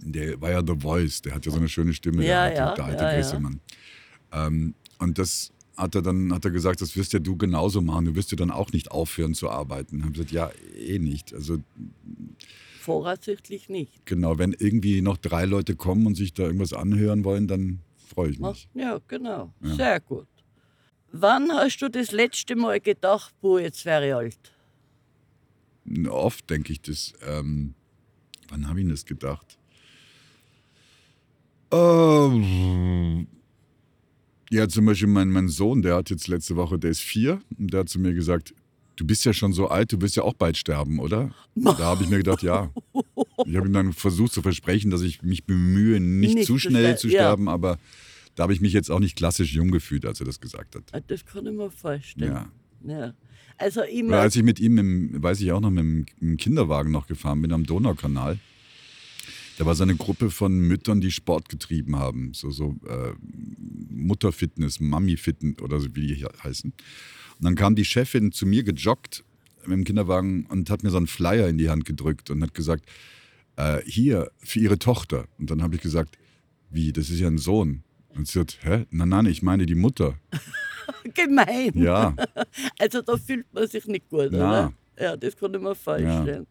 [0.00, 2.74] Der war ja The Voice, der hat ja so eine schöne Stimme, Ja, der, ja,
[2.74, 3.16] der alte ja, ja.
[3.18, 3.60] Grissemann.
[4.32, 8.06] Ähm, und das hat er dann hat er gesagt, das wirst ja du genauso machen.
[8.06, 10.02] Du wirst ja dann auch nicht aufhören zu arbeiten.
[10.04, 11.34] Haben gesagt, ja, eh nicht.
[11.34, 11.58] Also
[12.80, 14.06] Voraussichtlich nicht.
[14.06, 18.30] genau, wenn irgendwie noch drei Leute kommen und sich da irgendwas anhören wollen, dann freue
[18.30, 18.68] ich mich.
[18.74, 19.52] Ja, genau.
[19.60, 20.28] Sehr gut.
[21.12, 24.52] Wann hast du das letzte Mal gedacht, boah, jetzt wäre ich alt?
[26.08, 27.12] Oft denke ich das.
[27.26, 27.74] Ähm,
[28.48, 29.58] wann habe ich das gedacht?
[31.72, 33.26] Ähm,
[34.50, 37.72] ja, zum Beispiel mein, mein Sohn, der hat jetzt letzte Woche, der ist vier, und
[37.72, 38.54] der hat zu mir gesagt,
[38.96, 41.30] du bist ja schon so alt, du wirst ja auch bald sterben, oder?
[41.54, 42.70] Da habe ich mir gedacht, ja.
[43.44, 46.96] Ich habe ihm dann versucht zu versprechen, dass ich mich bemühe, nicht, Nicht zu schnell
[46.96, 47.14] zu ja.
[47.20, 47.78] sterben, aber
[48.34, 50.84] da habe ich mich jetzt auch nicht klassisch jung gefühlt, als er das gesagt hat.
[50.92, 52.32] Ah, Das kann ich mir vorstellen.
[52.32, 52.48] Ja.
[52.86, 53.14] Ja.
[53.58, 54.16] Also Oder immer.
[54.18, 57.40] als ich mit ihm, im, weiß ich auch noch, mit dem, im Kinderwagen noch gefahren
[57.42, 58.38] bin am Donaukanal.
[59.58, 62.32] Da war so eine Gruppe von Müttern, die Sport getrieben haben.
[62.34, 63.12] So, so äh,
[63.90, 66.72] Mutterfitness, Mami-Fitness oder so, wie die hier heißen.
[66.72, 69.24] Und dann kam die Chefin zu mir gejoggt
[69.62, 72.54] mit dem Kinderwagen und hat mir so einen Flyer in die Hand gedrückt und hat
[72.54, 72.84] gesagt,
[73.56, 75.26] äh, hier, für ihre Tochter.
[75.38, 76.18] Und dann habe ich gesagt,
[76.70, 77.82] wie, das ist ja ein Sohn.
[78.10, 78.86] Und sie hat, hä?
[78.90, 80.18] Nein, nein, ich meine die Mutter.
[81.14, 81.72] gemein.
[81.74, 82.14] Ja,
[82.78, 84.36] Also da fühlt man sich nicht gut, Na.
[84.36, 84.72] oder?
[84.98, 86.46] Ja, das kann ich mir vorstellen.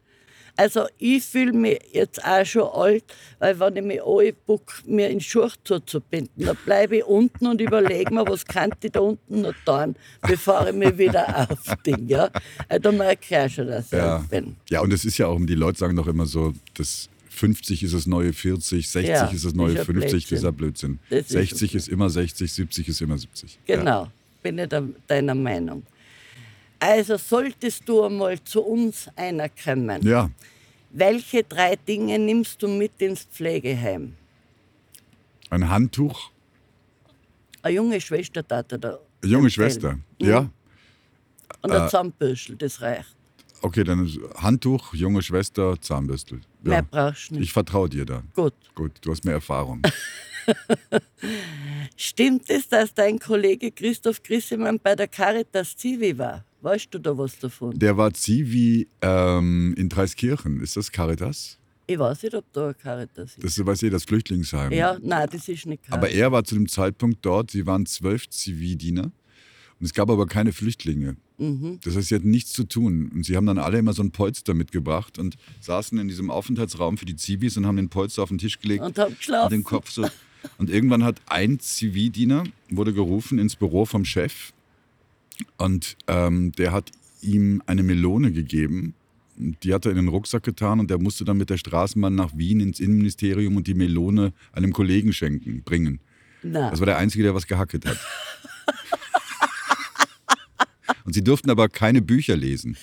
[0.58, 3.04] Also ich fühle mich jetzt auch schon alt,
[3.39, 8.13] weil wenn ich mich anbuck, mir in Schuhe zuzubinden, dann bleibe ich unten und überlege
[8.13, 12.08] mir, was kann ich da unten noch tun, bevor ich mich wieder aufding.
[12.08, 12.30] Ja?
[12.70, 14.18] Also da merke ich auch schon, dass ich Ja.
[14.18, 14.56] alt bin.
[14.70, 17.94] Ja, und es ist ja auch, die Leute sagen doch immer so, das 50 ist
[17.94, 21.00] das neue 40, 60 Ja, ist das neue ist ja 50, das ist ja Blödsinn.
[21.10, 21.38] Blödsinn.
[21.39, 21.78] Das ist 60 okay.
[21.78, 23.60] ist immer 60, 70 ist immer 70.
[23.68, 23.76] Ja.
[23.76, 24.08] Genau,
[24.41, 24.70] bin ich
[25.08, 25.84] deiner Meinung.
[26.79, 30.01] Also solltest du einmal zu uns einer kommen.
[30.05, 30.29] Ja,
[30.91, 34.15] Welche drei Dinge nimmst du mit ins Pflegeheim?
[35.49, 36.31] ein Handtuch,
[37.61, 38.99] Eine junge Schwester tat er da.
[39.23, 39.49] eine junge.
[39.49, 39.93] Schwester.
[39.93, 40.01] Mhm.
[40.19, 40.49] Ja,
[41.61, 41.77] Und Äh.
[41.79, 43.15] ein Zahnbürstel, das reicht.
[43.61, 46.41] okay, dann Handtuch, junge Schwester, Zahnbürstel.
[46.61, 46.81] Mehr Ja.
[46.81, 47.43] brauchst du nicht.
[47.45, 48.23] Ich vertraue dir da.
[48.33, 48.53] Gut.
[48.75, 49.81] Gut, du hast mehr Erfahrung.
[51.97, 56.43] Stimmt es, dass dein Kollege Christoph Grissemann bei der Caritas Zivi war?
[56.65, 57.78] Weißt du da was davon?
[57.78, 60.62] Der war Zivi ähm, in Dreiskirchen.
[60.62, 61.60] Ist das Caritas?
[61.86, 63.43] Ich weiß nicht, ob da eine Caritas ist.
[63.43, 64.71] Das ist, weiß ich, das Flüchtlingsheim.
[64.71, 65.91] ja, nein, das ist nicht Caritas.
[65.91, 69.12] Aber er war zu dem Zeitpunkt dort, sie waren zwölf Zividiener
[69.80, 71.17] und es gab aber keine Flüchtlinge.
[71.38, 71.80] Mhm.
[71.84, 73.12] Das heißt, sie hatten nichts zu tun.
[73.13, 76.97] Und sie haben dann alle immer so ein Polster mitgebracht und saßen in diesem Aufenthaltsraum
[76.97, 79.51] für die Zivis und haben den Polster auf den Tisch gelegt Und hab und geschlafen.
[79.51, 80.08] den Kopf so.
[80.58, 84.51] Und irgendwann hat ein Zivildiener, wurde gerufen ins Büro vom Chef
[85.58, 88.93] und ähm, der hat ihm eine Melone gegeben.
[89.38, 92.38] Die hat er in den Rucksack getan und der musste dann mit der Straßenbahn nach
[92.38, 96.00] Wien ins Innenministerium und die Melone einem Kollegen schenken, bringen.
[96.41, 96.71] Nein.
[96.71, 98.00] Das war der Einzige, der was gehackelt hat.
[101.06, 102.78] Und sie durften aber keine Bücher lesen.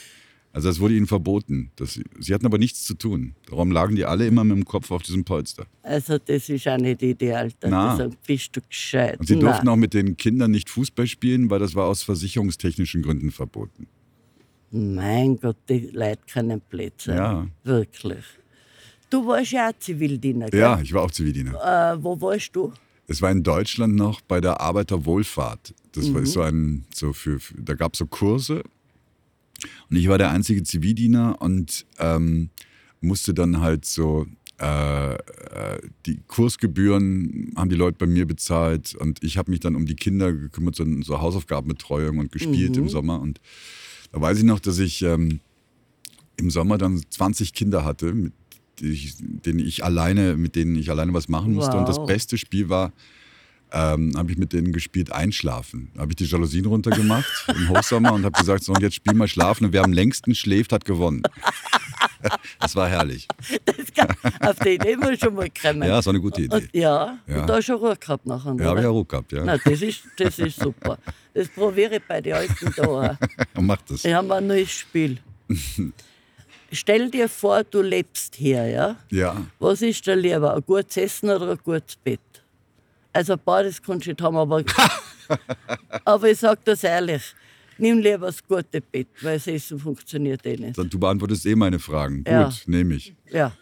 [0.54, 1.70] Also das wurde ihnen verboten.
[1.76, 3.34] Das, sie hatten aber nichts zu tun.
[3.48, 5.64] Darum lagen die alle immer mit dem Kopf auf diesem Polster.
[5.82, 7.50] Also das ist auch nicht ideal.
[7.62, 9.18] Sagen, bist du gescheit.
[9.18, 9.40] Und sie Nein.
[9.46, 13.86] durften auch mit den Kindern nicht Fußball spielen, weil das war aus versicherungstechnischen Gründen verboten.
[14.70, 17.14] Mein Gott, die Leute können Plätze.
[17.14, 17.46] Ja.
[17.64, 18.24] Wirklich.
[19.10, 20.60] Du warst ja auch Zivildiener, gell?
[20.60, 21.52] Ja, ich war auch Zivildiener.
[21.94, 22.72] Äh, wo warst du?
[23.06, 25.74] Es war in Deutschland noch bei der Arbeiterwohlfahrt.
[25.92, 26.14] Das Mhm.
[26.14, 28.62] war so ein, so für, da gab es so Kurse.
[29.90, 32.50] Und ich war der einzige Zivildiener und ähm,
[33.00, 34.26] musste dann halt so,
[34.60, 35.18] äh, äh,
[36.06, 39.96] die Kursgebühren haben die Leute bei mir bezahlt und ich habe mich dann um die
[39.96, 42.82] Kinder gekümmert, so, so Hausaufgabenbetreuung und gespielt Mhm.
[42.84, 43.20] im Sommer.
[43.20, 43.40] Und
[44.12, 45.40] da weiß ich noch, dass ich ähm,
[46.36, 48.32] im Sommer dann 20 Kinder hatte, mit
[48.78, 51.76] die ich, denen ich alleine, mit denen ich alleine was machen musste.
[51.76, 52.06] Und das Wow.
[52.06, 52.92] beste Spiel war,
[53.72, 55.90] ähm, habe ich mit denen gespielt Einschlafen.
[55.94, 59.14] Da habe ich die Jalousien runtergemacht im Hochsommer und habe gesagt, so und jetzt spiel
[59.14, 61.22] mal schlafen und wer am längsten schläft, hat gewonnen.
[62.60, 63.26] das war herrlich.
[63.64, 64.08] Das kann,
[64.40, 65.82] auf die Idee muss ich schon mal kommen.
[65.82, 66.54] Ja, das war eine gute Idee.
[66.56, 67.40] Und, ja, Ja.
[67.40, 68.54] und da hast du Ruhe gehabt nachher.
[68.58, 69.44] Ja, habe ich ja Ruhe gehabt, ja.
[69.44, 70.98] Nein, das ist, das ist super.
[71.34, 73.16] Das probiere ich bei den Alten da auch.
[73.60, 74.04] Mach das.
[74.04, 75.18] Wir haben ein neues Spiel.
[76.70, 78.96] Stell dir vor, du lebst hier, ja?
[79.10, 79.36] Ja.
[79.58, 82.20] Was ist dir lieber, ein gutes Essen oder ein gutes Bett?
[83.12, 84.64] Also beides kannst du nicht haben, aber,
[86.04, 87.34] aber ich sage das ehrlich,
[87.78, 90.78] nimm lieber das gute Bett, weil das Essen funktioniert eh nicht.
[90.78, 92.24] Du beantwortest eh meine Fragen.
[92.26, 92.44] Ja.
[92.44, 93.14] Gut, nehme ich.
[93.30, 93.52] Ja,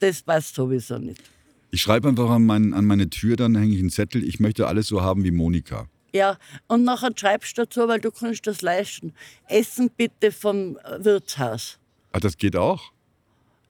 [0.00, 1.22] das passt sowieso nicht.
[1.70, 4.66] Ich schreibe einfach an, mein, an meine Tür, dann hänge ich einen Zettel, ich möchte
[4.66, 5.86] alles so haben wie Monika.
[6.14, 9.12] Ja, und nachher schreibst du dazu, weil du kannst das leisten.
[9.46, 11.78] Essen bitte vom äh, Wirtshaus.
[12.12, 12.92] Ah, das geht auch?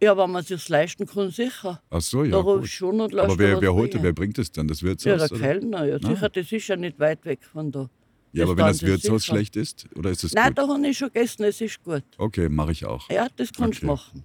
[0.01, 1.83] Ja, wenn man sich leisten kann, sicher.
[1.91, 2.41] Ach so, ja.
[2.41, 4.05] da ich schon und Aber wer, wer holt, bringen.
[4.05, 4.69] wer bringt es dann?
[4.69, 5.19] Das Ja, Wirtshaus?
[5.29, 5.41] der oder?
[5.41, 7.89] Kellner, ja, sicher, das ist ja nicht weit weg von da.
[8.33, 9.35] Ja, Das aber wenn das Wirtshaus sicher.
[9.35, 10.59] schlecht ist, oder ist es Nein, gut?
[10.59, 12.05] da habe ich schon gegessen, es ist gut.
[12.17, 13.11] Okay, mache ich auch.
[13.11, 13.93] Ja, das kannst du Okay.
[13.95, 14.25] machen.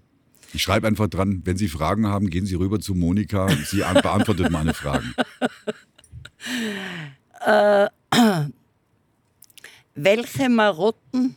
[0.54, 3.50] Ich schreibe einfach dran, wenn Sie Fragen haben, gehen Sie rüber zu Monika.
[3.66, 5.16] Sie an- beantwortet meine Fragen.
[9.96, 11.36] Welche Marotten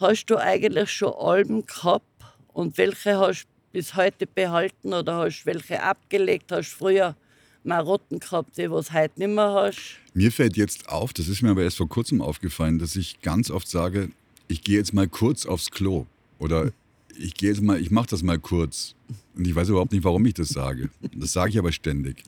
[0.00, 2.13] hast du eigentlich schon Alben gehabt
[2.54, 6.50] und welche hast du bis heute behalten oder hast welche abgelegt?
[6.50, 7.16] Hast du früher
[7.64, 9.98] Marotten gehabt, die was heute nicht mehr hast?
[10.14, 13.50] Mir fällt jetzt auf, das ist mir aber erst vor kurzem aufgefallen, dass ich ganz
[13.50, 14.10] oft sage,
[14.48, 16.06] ich gehe jetzt mal kurz aufs Klo.
[16.38, 16.72] Oder
[17.18, 18.94] ich gehe jetzt mal, ich mache das mal kurz.
[19.34, 20.90] Und ich weiß überhaupt nicht, warum ich das sage.
[21.14, 22.22] Das sage ich aber ständig.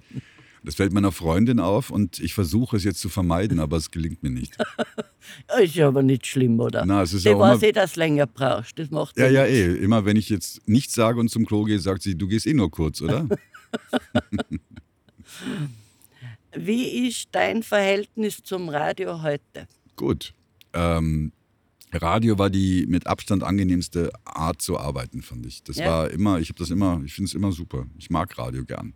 [0.67, 4.23] Das fällt meiner Freundin auf und ich versuche es jetzt zu vermeiden, aber es gelingt
[4.25, 4.57] mir nicht.
[5.63, 6.85] Ist ja aber nicht schlimm, oder?
[6.85, 8.77] Na, es ist Die ja auch weiß immer- eh, dass du länger brauchst.
[8.79, 9.77] Das macht Ja, ja ja, eh.
[9.77, 12.53] Immer wenn ich jetzt nichts sage und zum Klo gehe, sagt sie, du gehst eh
[12.55, 13.29] nur kurz, oder?
[16.55, 19.69] Wie ist dein Verhältnis zum Radio heute?
[19.97, 20.33] Gut.
[20.73, 21.33] Ähm,
[21.93, 25.63] Radio war die mit Abstand angenehmste Art zu arbeiten, fand ich.
[25.63, 25.87] Das Ja.
[25.87, 27.87] war immer, ich habe das immer, ich finde es immer super.
[27.99, 28.95] Ich mag Radio gern.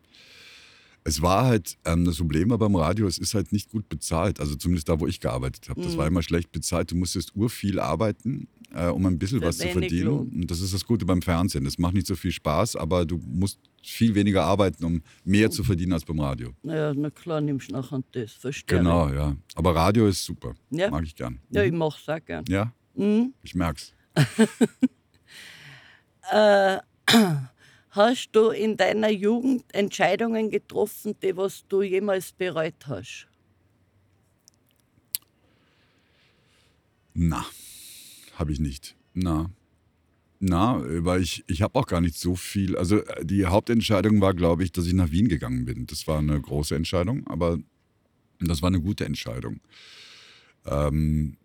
[1.04, 4.38] Es war halt, ähm, das Problem beim Radio, es ist halt nicht gut bezahlt.
[4.40, 5.80] Also zumindest da, wo ich gearbeitet habe.
[5.80, 5.98] Das Mhm.
[5.98, 6.90] war immer schlecht bezahlt.
[6.90, 10.04] Du musstest urviel arbeiten, äh, um ein bisschen Für was zu verdienen.
[10.06, 10.28] Lohn.
[10.28, 11.64] Und das ist das Gute beim Fernsehen.
[11.64, 15.64] Das macht nicht so viel Spaß, aber du musst viel weniger arbeiten, um mehr zu
[15.64, 16.52] verdienen als beim Radio.
[16.64, 18.32] Ja, na klar, nimmst du nachher das.
[18.32, 18.78] Verstehe.
[18.78, 19.34] Genau, ja.
[19.54, 20.54] Aber Radio ist super.
[20.70, 20.90] Ja.
[20.90, 21.40] Mag ich gern.
[21.50, 22.44] Ja, ich mach's auch gern.
[22.46, 22.74] Ja?
[22.94, 23.32] Mhm.
[23.42, 23.94] Ich merk's.
[27.90, 33.26] Hast du in deiner Jugend Entscheidungen getroffen, die was du jemals bereut hast?
[37.14, 37.44] Na,
[38.36, 38.96] habe ich nicht.
[39.14, 39.50] Na.
[40.38, 42.76] Na, weil ich, ich habe auch gar nicht so viel.
[42.76, 45.86] Also äh, die Hauptentscheidung war, glaube ich, dass ich nach Wien gegangen bin.
[45.86, 47.58] Das war eine große Entscheidung, aber
[48.38, 49.60] das war eine gute Entscheidung.
[50.64, 51.36] Ähm,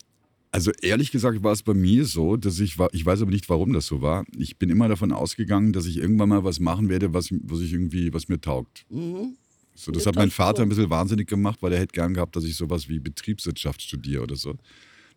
[0.55, 3.49] also ehrlich gesagt war es bei mir so, dass ich war, ich weiß aber nicht,
[3.49, 4.23] warum das so war.
[4.37, 7.73] Ich bin immer davon ausgegangen, dass ich irgendwann mal was machen werde, was, was ich
[7.73, 8.85] irgendwie, was mir taugt.
[8.89, 9.35] Mhm.
[9.73, 12.37] So, das Ja, hat mein Vater ein bisschen wahnsinnig gemacht, weil er hätte gern gehabt,
[12.37, 14.55] dass ich sowas wie Betriebswirtschaft studiere oder so.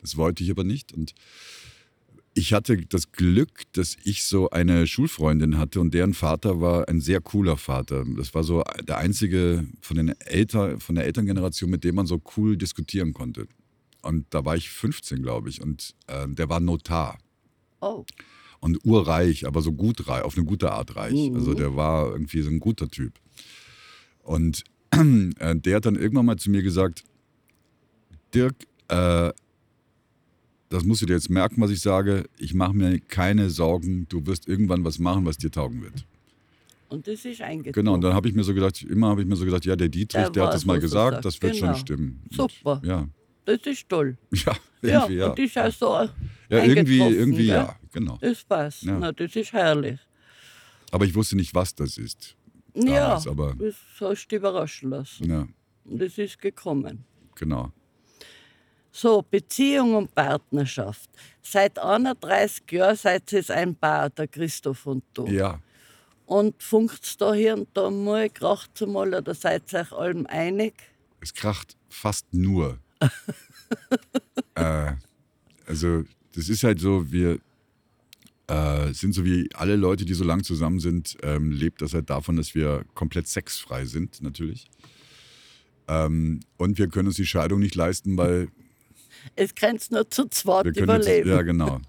[0.01, 0.93] Das wollte ich aber nicht.
[0.93, 1.15] Und
[2.35, 7.01] ich hatte das Glück, dass ich so eine Schulfreundin hatte und deren Vater war ein
[7.01, 8.05] sehr cooler Vater.
[8.17, 12.21] Das war so der einzige von, den Eltern, von der Elterngeneration, mit dem man so
[12.37, 13.47] cool diskutieren konnte.
[14.03, 15.61] Und da war ich 15, glaube ich.
[15.61, 17.19] Und äh, der war Notar
[17.81, 18.05] Oh,
[18.61, 21.31] und urreich, aber so gut reich, auf eine gute Art reich.
[21.31, 21.37] Mhm.
[21.37, 23.13] Also der war irgendwie so ein guter Typ.
[24.23, 27.05] Und äh, der hat dann irgendwann mal zu mir gesagt,
[28.35, 28.57] Dirk,
[28.89, 29.33] äh,
[30.71, 32.25] das musst du dir jetzt merken, was ich sage.
[32.37, 36.05] Ich mache mir keine Sorgen, du wirst irgendwann was machen, was dir taugen wird.
[36.89, 37.73] und das ist eingetragen.
[37.75, 39.77] Genau, und dann habe ich mir so gedacht, immer habe ich mir so gedacht, ja,
[39.77, 41.25] der Dietrich, Der der, hat das mal gesagt, sagt.
[41.25, 41.67] das wird Genau.
[41.67, 42.23] schon stimmen.
[42.31, 42.83] Und, Super.
[42.85, 43.09] Ja,
[43.57, 44.19] Das ist toll.
[44.33, 45.27] ja, Ja, irgendwie, ja.
[45.31, 46.11] und das ist auch so
[46.51, 47.57] Ja, irgendwie, irgendwie gell?
[47.57, 48.19] ja, genau.
[48.21, 48.83] Das passt.
[48.83, 48.99] Ja.
[48.99, 49.99] Na, das ist herrlich.
[50.91, 52.37] Aber ich wusste nicht, was das ist.
[52.75, 55.31] Ja, Damals, aber- das hast du überraschen lassen.
[55.31, 55.47] Ja,
[55.85, 57.05] Und das ist gekommen.
[57.35, 57.73] genau.
[58.93, 61.09] So, Beziehung und Partnerschaft.
[61.43, 65.27] Seit 31 Jahren seid ihr ein Paar, der Christoph und du.
[65.27, 65.61] Ja,
[66.27, 70.75] Und funkt's da hier und da mal, kracht's mal oder seid ihr euch allem einig?
[71.21, 72.79] es kracht fast nur.
[74.55, 74.93] äh,
[75.67, 77.39] also, das ist halt so, wir
[78.49, 82.11] äh, sind so wie alle Leute, die so lang zusammen sind, ähm, lebt das halt
[82.11, 84.69] davon, dass wir komplett sexfrei sind, natürlich.
[85.87, 88.49] Ähm, und wir können uns die Scheidung nicht leisten, weil
[89.37, 91.29] Es kann's nur zu zweit können jetzt, überleben.
[91.29, 91.81] ja genau.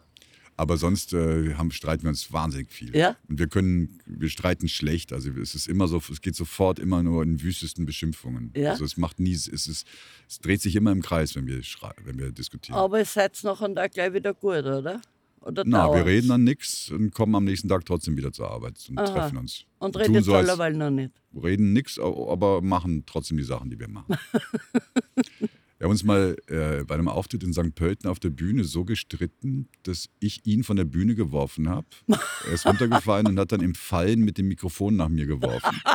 [0.59, 2.93] Aber sonst äh, haben, streiten wir uns wahnsinnig viel.
[2.93, 3.15] Ja?
[3.29, 5.13] Und wir können, wir streiten schlecht.
[5.13, 8.51] Also es ist immer so, es geht sofort immer nur in wüstesten Beschimpfungen.
[8.53, 8.71] Ja?
[8.71, 9.87] Also es macht nie, es ist,
[10.27, 11.61] es dreht sich immer im Kreis, wenn wir
[12.03, 12.77] wenn wir diskutieren.
[12.77, 14.99] Aber ihr seid nachher da gleich wieder gut, oder?
[15.39, 18.85] Oder Na, wir reden dann nichts und kommen am nächsten Tag trotzdem wieder zur Arbeit
[18.89, 19.05] und Aha.
[19.05, 19.63] treffen uns.
[19.77, 21.13] Und Tun redet so, allerweil noch nicht.
[21.41, 24.13] reden nichts, aber machen trotzdem die Sachen, die wir machen.
[25.79, 27.73] wir haben uns mal äh, bei einem Auftritt in St.
[27.73, 31.87] Pölten auf der Bühne so gestritten, dass ich ihn von der Bühne geworfen habe.
[32.07, 35.81] Er ist runtergefallen und hat dann im Fallen mit dem Mikrofon nach mir geworfen.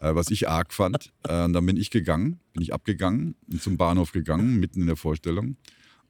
[0.00, 1.12] Äh, was ich arg fand.
[1.24, 4.86] Äh, und dann bin ich gegangen, bin ich abgegangen und zum Bahnhof gegangen, mitten in
[4.86, 5.56] der Vorstellung.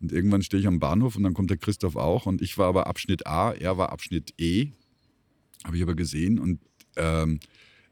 [0.01, 2.27] Und irgendwann stehe ich am Bahnhof und dann kommt der Christoph auch.
[2.27, 4.73] Und ich war aber Abschnitt A, er war Abschnitt E.
[5.65, 6.39] Habe ich aber gesehen.
[6.39, 6.61] Und
[6.97, 7.41] ähm,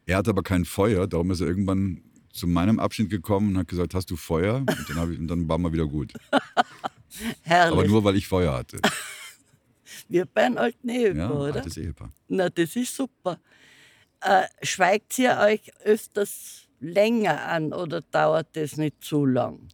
[0.05, 2.03] er hat aber kein Feuer, darum ist er irgendwann
[2.37, 4.57] zu meinem Abschnitt gekommen und hat gesagt, hast du Feuer?
[4.57, 6.13] Und dann, ich, und dann war mal wieder gut.
[7.43, 7.79] Herrlich.
[7.79, 8.79] Aber nur, weil ich Feuer hatte.
[10.09, 11.55] Wir bei einem alten Ehepaar, Ja, oder?
[11.57, 12.13] altes Ehepaar.
[12.29, 13.39] Na, das ist super.
[14.21, 19.69] Äh, schweigt ihr euch öfters länger an oder dauert das nicht zu lang?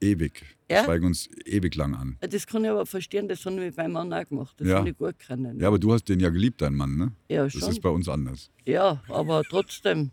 [0.00, 0.42] ewig.
[0.70, 0.84] Ja?
[0.84, 2.18] Schweigen uns ewig lang an.
[2.20, 4.54] Das kann ich aber verstehen, das haben wir bei meinem Mann auch gemacht.
[4.58, 4.78] Das Ja.
[4.78, 5.58] habe ich gut können.
[5.58, 7.12] Ja, aber du hast den ja geliebt, dein Mann, ne?
[7.28, 7.70] Ja, Das schon.
[7.70, 8.50] ist bei uns anders.
[8.66, 10.10] Ja, aber trotzdem,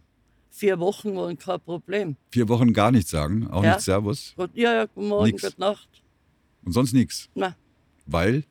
[0.56, 2.16] vier Wochen waren kein Problem.
[2.32, 3.74] Vier Wochen gar nichts sagen, auch Ja.
[3.76, 5.42] nicht Servus Gut, ja, ja, guten Morgen, Nix.
[5.42, 5.90] gute Nacht.
[6.64, 7.28] und sonst nichts.
[7.34, 7.56] Na,
[8.06, 8.44] Weil,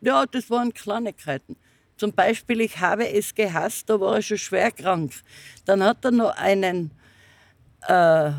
[0.00, 1.56] ja, das waren Kleinigkeiten.
[1.96, 5.12] Zum Beispiel, ich habe es gehasst, da war er schon schwer krank.
[5.64, 6.90] Dann hat er noch einen,
[7.88, 8.32] äh,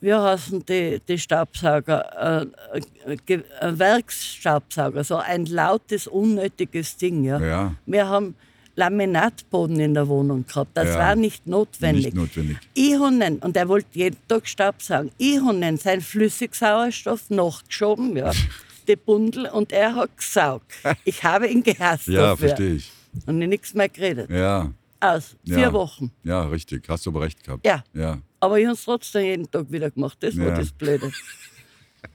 [0.00, 7.24] wie heißen die, die Staubsauger, äh, äh, äh, Werksstaubsauger, so ein lautes, unnötiges Ding.
[7.24, 7.38] Ja.
[7.38, 8.34] ja, Wir haben
[8.76, 10.70] Laminatboden in der Wohnung gehabt.
[10.74, 10.98] Das Ja.
[10.98, 12.06] war nicht notwendig.
[12.06, 12.58] nicht notwendig.
[12.74, 18.30] Ich habe und er wollte jeden Tag Staubsaugen, ich habe seinen Flüssigsauerstoff nachgeschoben, ja,
[18.88, 20.72] die Bundel, und er hat gesaugt.
[21.04, 22.48] Ich habe ihn gehasst Ja, dafür.
[22.48, 22.90] verstehe ich.
[23.26, 24.30] Und ich nichts mehr geredet.
[24.30, 25.34] Ja, Aus.
[25.44, 25.72] Vier Ja.
[25.72, 26.12] Wochen.
[26.24, 26.88] ja, richtig.
[26.88, 27.64] Hast du aber recht gehabt.
[27.66, 27.82] Ja.
[27.94, 30.16] Ja, Aber ich habe es trotzdem jeden Tag wieder gemacht.
[30.20, 30.54] Das war Ja.
[30.56, 31.10] das Blöde.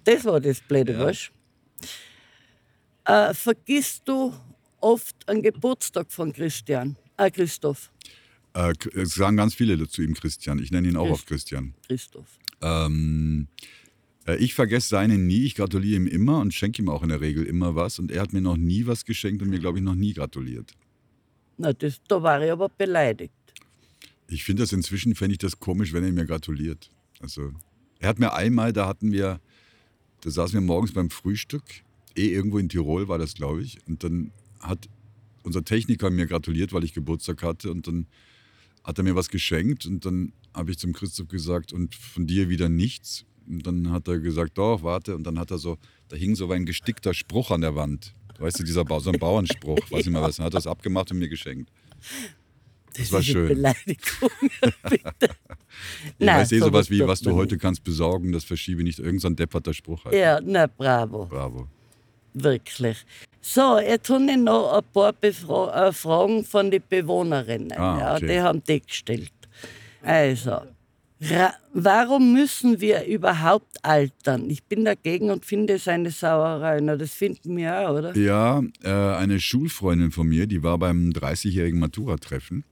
[0.03, 1.31] Das war das Blöde, weißt
[3.05, 3.11] du?
[3.11, 4.33] Äh, vergisst du
[4.85, 6.95] oft einen Geburtstag von Christian?
[7.17, 7.91] Äh, Christoph.
[8.53, 10.59] Äh, es sagen ganz viele zu ihm Christian.
[10.59, 11.73] Ich nenne ihn auch Christ- oft Christian.
[11.87, 12.37] Christoph.
[12.61, 13.47] Ähm,
[14.27, 15.43] äh, ich vergesse seinen nie.
[15.43, 17.97] Ich gratuliere ihm immer und schenke ihm auch in der Regel immer was.
[17.97, 20.71] Und er hat mir noch nie was geschenkt und mir, glaube ich, noch nie gratuliert.
[21.57, 23.33] Na, das, da war ich aber beleidigt.
[24.27, 26.91] Ich finde das inzwischen, fände ich das komisch, wenn er mir gratuliert.
[27.21, 27.53] Also,
[27.99, 29.39] er hat mir einmal, da hatten wir,
[30.21, 31.63] da saßen wir morgens beim Frühstück,
[32.15, 33.77] eh irgendwo in Tirol war das, glaube ich.
[33.87, 34.31] Und dann
[34.67, 34.89] hat
[35.43, 37.71] unser Techniker mir gratuliert, weil ich Geburtstag hatte.
[37.71, 38.07] Und dann
[38.83, 39.85] hat er mir was geschenkt.
[39.85, 43.25] Und dann habe ich zum Christoph gesagt, und von dir wieder nichts.
[43.47, 45.15] Und dann hat er gesagt, doch, warte.
[45.15, 45.77] Und dann hat er so,
[46.09, 48.13] da hing so ein gestickter Spruch an der Wand.
[48.39, 50.37] Weißt du, dieser ba so ein Bauernspruch, weiß nicht mehr was.
[50.37, 51.71] Dann hat er es abgemacht und mir geschenkt.
[52.97, 53.47] Das war ist schön.
[53.49, 54.29] Beleidigung,
[54.89, 55.35] bitte.
[56.17, 58.99] Ich weiß eh sowas wie, was du heute kannst besorgen, das verschiebe nicht.
[58.99, 60.15] Irgend so ein depperter Spruch halt.
[60.15, 61.67] Ja, na bravo, Bravo.
[62.35, 63.05] Wirklich.
[63.41, 67.71] So, jetzt habe ich noch ein paar Befra äh, Fragen von den Bewohnerinnen.
[67.73, 68.27] Ah, ja, okay.
[68.27, 69.31] die haben die gestellt.
[70.01, 70.61] Also,
[71.73, 74.49] warum müssen wir überhaupt altern?
[74.49, 76.79] Ich bin dagegen und finde es eine Sauerei.
[76.81, 78.17] Na, das finden wir auch, oder?
[78.17, 82.63] Ja, äh, eine Schulfreundin von mir, die war beim 30-jährigen Matura-Treffen.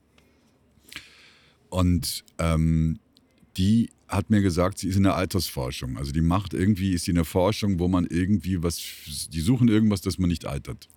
[1.70, 2.98] Und ähm,
[3.56, 5.96] die hat mir gesagt, sie ist in der Altersforschung.
[5.98, 8.80] Also die macht irgendwie, ist sie in der Forschung, wo man irgendwie was,
[9.30, 10.88] die suchen irgendwas, dass man nicht altert.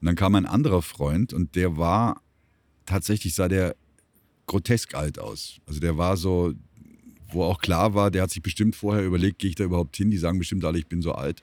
[0.00, 2.22] Und dann kam ein anderer Freund und der war,
[2.86, 3.76] tatsächlich sah der
[4.46, 5.60] grotesk alt aus.
[5.66, 6.54] Also der war so,
[7.30, 10.10] wo auch klar war, der hat sich bestimmt vorher überlegt, gehe ich da überhaupt hin?
[10.10, 11.42] Die sagen bestimmt alle, ich bin so alt.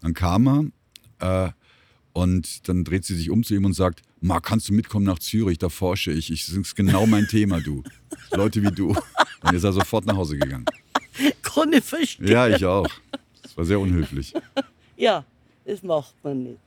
[0.00, 0.72] Dann kam
[1.20, 1.52] er äh,
[2.18, 5.20] und dann dreht sie sich um zu ihm und sagt, Marc, kannst du mitkommen nach
[5.20, 6.32] Zürich, da forsche ich.
[6.32, 7.84] ich das ist genau mein Thema, du.
[8.32, 8.88] Leute wie du.
[8.88, 10.64] Und ist er sofort nach Hause gegangen.
[11.42, 12.26] Kann ich verstehen.
[12.26, 12.88] Ja, ich auch.
[13.40, 14.34] Das war sehr unhöflich.
[14.96, 15.24] Ja,
[15.64, 16.58] das macht man nicht.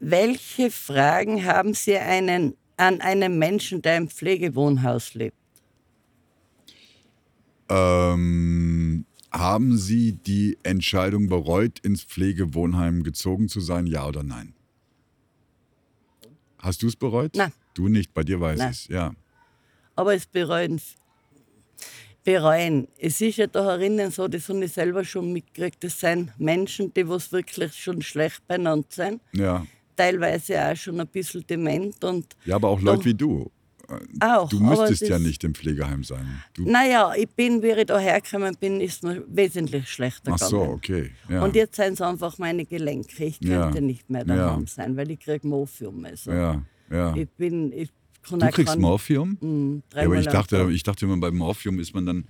[0.00, 5.36] Welche Fragen haben Sie einen, an einen Menschen, der im Pflegewohnhaus lebt?
[7.68, 8.87] Ähm,
[9.38, 14.54] haben Sie die Entscheidung bereut, ins Pflegewohnheim gezogen zu sein, ja oder nein?
[16.58, 17.34] Hast du es bereut?
[17.36, 17.52] Nein.
[17.74, 18.88] Du nicht, bei dir weiß ich es.
[18.88, 19.14] Ja.
[19.94, 20.80] Aber es bereuen.
[22.24, 22.88] bereuen.
[22.98, 26.92] Es ist ja da herinnen so, das habe ich selber schon mitgekriegt, das sind Menschen,
[26.92, 29.22] die was wirklich schon schlecht beieinander sind.
[29.32, 29.66] ja.
[29.96, 33.50] Teilweise auch schon ein bisschen dement und Ja, aber auch Leute wie du.
[34.20, 34.48] Auch.
[34.48, 36.42] Du müsstest ja nicht im Pflegeheim sein.
[36.54, 40.58] Du, Naja, ich bin, wie ich da hergekommen bin, ist mir wesentlich schlechter ach so,
[40.58, 40.74] gegangen.
[40.74, 41.10] okay.
[41.28, 41.44] Ja.
[41.44, 43.24] Und jetzt sind es einfach meine Gelenke.
[43.24, 43.64] Ich Ja.
[43.64, 44.66] könnte nicht mehr daheim Ja.
[44.66, 46.04] sein, weil ich kriege Morphium.
[46.04, 46.30] Also.
[46.32, 47.16] ja, ja.
[47.16, 47.90] Ich bin, ich
[48.22, 49.38] kann Du kriegst kein- Morphium?
[49.40, 52.24] Mm, Ja, aber ich dachte, ich dachte immer, beim Morphium ist man dann,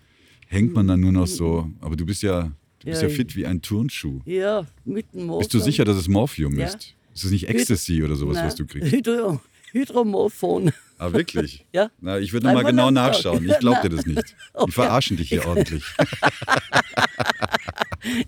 [0.47, 1.69] hängt man dann nur noch so.
[1.81, 2.43] Aber du bist ja,
[2.79, 4.21] du bist ja, Ja, fit wie ein Turnschuh.
[4.25, 5.39] Ja, mit dem Morphium.
[5.41, 6.67] Bist du sicher, dass es Morphium Ja.
[6.67, 6.95] ist?
[7.15, 8.93] Ist es nicht Ecstasy oder sowas, Nein, was du kriegst?
[8.93, 9.41] Hydro,
[9.73, 10.71] Hydromorphon.
[10.99, 11.65] Ah, wirklich?
[11.73, 11.91] Ja.
[12.01, 13.49] Na, ich würde noch mal Dreimal genau nachschauen.
[13.49, 14.35] Ich glaub dir das nicht.
[14.67, 15.85] Die verarschen dich hier ordentlich.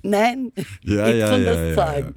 [0.02, 0.52] Nein,
[0.82, 2.14] Ja, ich ja, kann ja, das ja, sagen.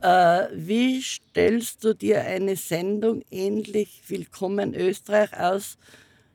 [0.00, 5.78] Äh, wie stellst du dir eine Sendung ähnlich Willkommen Österreich aus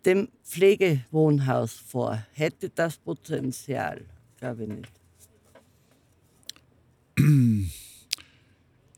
[0.05, 2.25] dem Pflegewohnhaus vor?
[2.33, 4.01] Hätte das Potenzial?
[4.39, 4.91] Glaube ich nicht.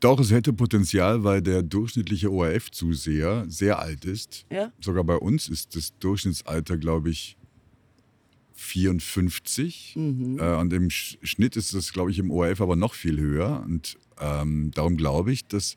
[0.06, 4.45] Doch, es hätte Potenzial, weil der durchschnittliche ORF-Zuseher sehr alt ist.
[4.51, 4.72] Ja?
[4.80, 7.38] Sogar bei uns ist das Durchschnittsalter, glaube ich,
[8.53, 9.93] 54.
[9.95, 10.38] Mhm.
[10.39, 13.64] Äh, und im Sch- Schnitt ist das, glaube ich, im ORF aber noch viel höher.
[13.66, 15.76] Und ähm, darum glaube ich, dass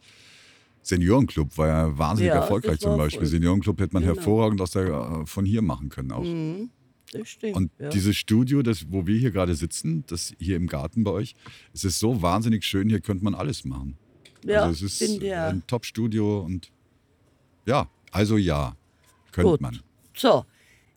[0.83, 3.21] Seniorenclub war ja wahnsinnig Ja, erfolgreich zum Beispiel.
[3.21, 3.29] voll.
[3.29, 4.15] Seniorenclub hätte man Genau.
[4.15, 4.87] hervorragend aus der,
[5.23, 6.23] äh, von hier machen können auch.
[6.25, 6.71] Mhm.
[7.13, 7.57] das stimmt.
[7.57, 7.89] Und ja.
[7.89, 11.35] dieses Studio, das, wo wir hier gerade sitzen, das hier im Garten bei euch,
[11.73, 13.97] es ist so wahnsinnig schön, hier könnte man alles machen.
[14.45, 15.49] Ja, also es ist auch.
[15.49, 16.71] ein Top-Studio und
[17.67, 18.77] ja, also ja,
[19.33, 19.61] könnte Gut.
[19.61, 19.81] man.
[20.15, 20.45] So,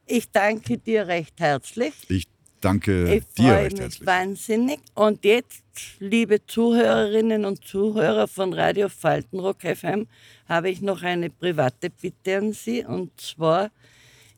[0.06, 1.94] ich danke dir recht herzlich.
[2.10, 2.28] Ich
[2.60, 4.08] danke Ich dir recht mich herzlich.
[4.08, 4.80] wahnsinnig.
[4.94, 5.64] Und jetzt,
[6.00, 10.08] liebe Zuhörerinnen und Zuhörer von Radio Faltenrock FM,
[10.48, 12.86] habe ich noch eine private Bitte an Sie.
[12.86, 13.72] Und zwar,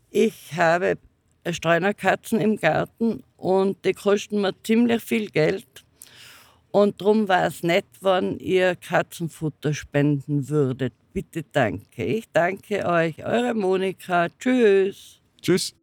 [0.10, 0.98] ich habe
[1.50, 5.83] Streunerkatzen im Garten und die kosten mir ziemlich viel Geld.
[6.74, 10.92] Und darum war es nett, wenn ihr Katzenfutter spenden würdet.
[11.14, 12.04] Bitte danke.
[12.04, 13.24] Ich danke euch.
[13.24, 14.28] Eure Monika.
[14.40, 15.20] Tschüss.
[15.40, 15.76] Tschüss.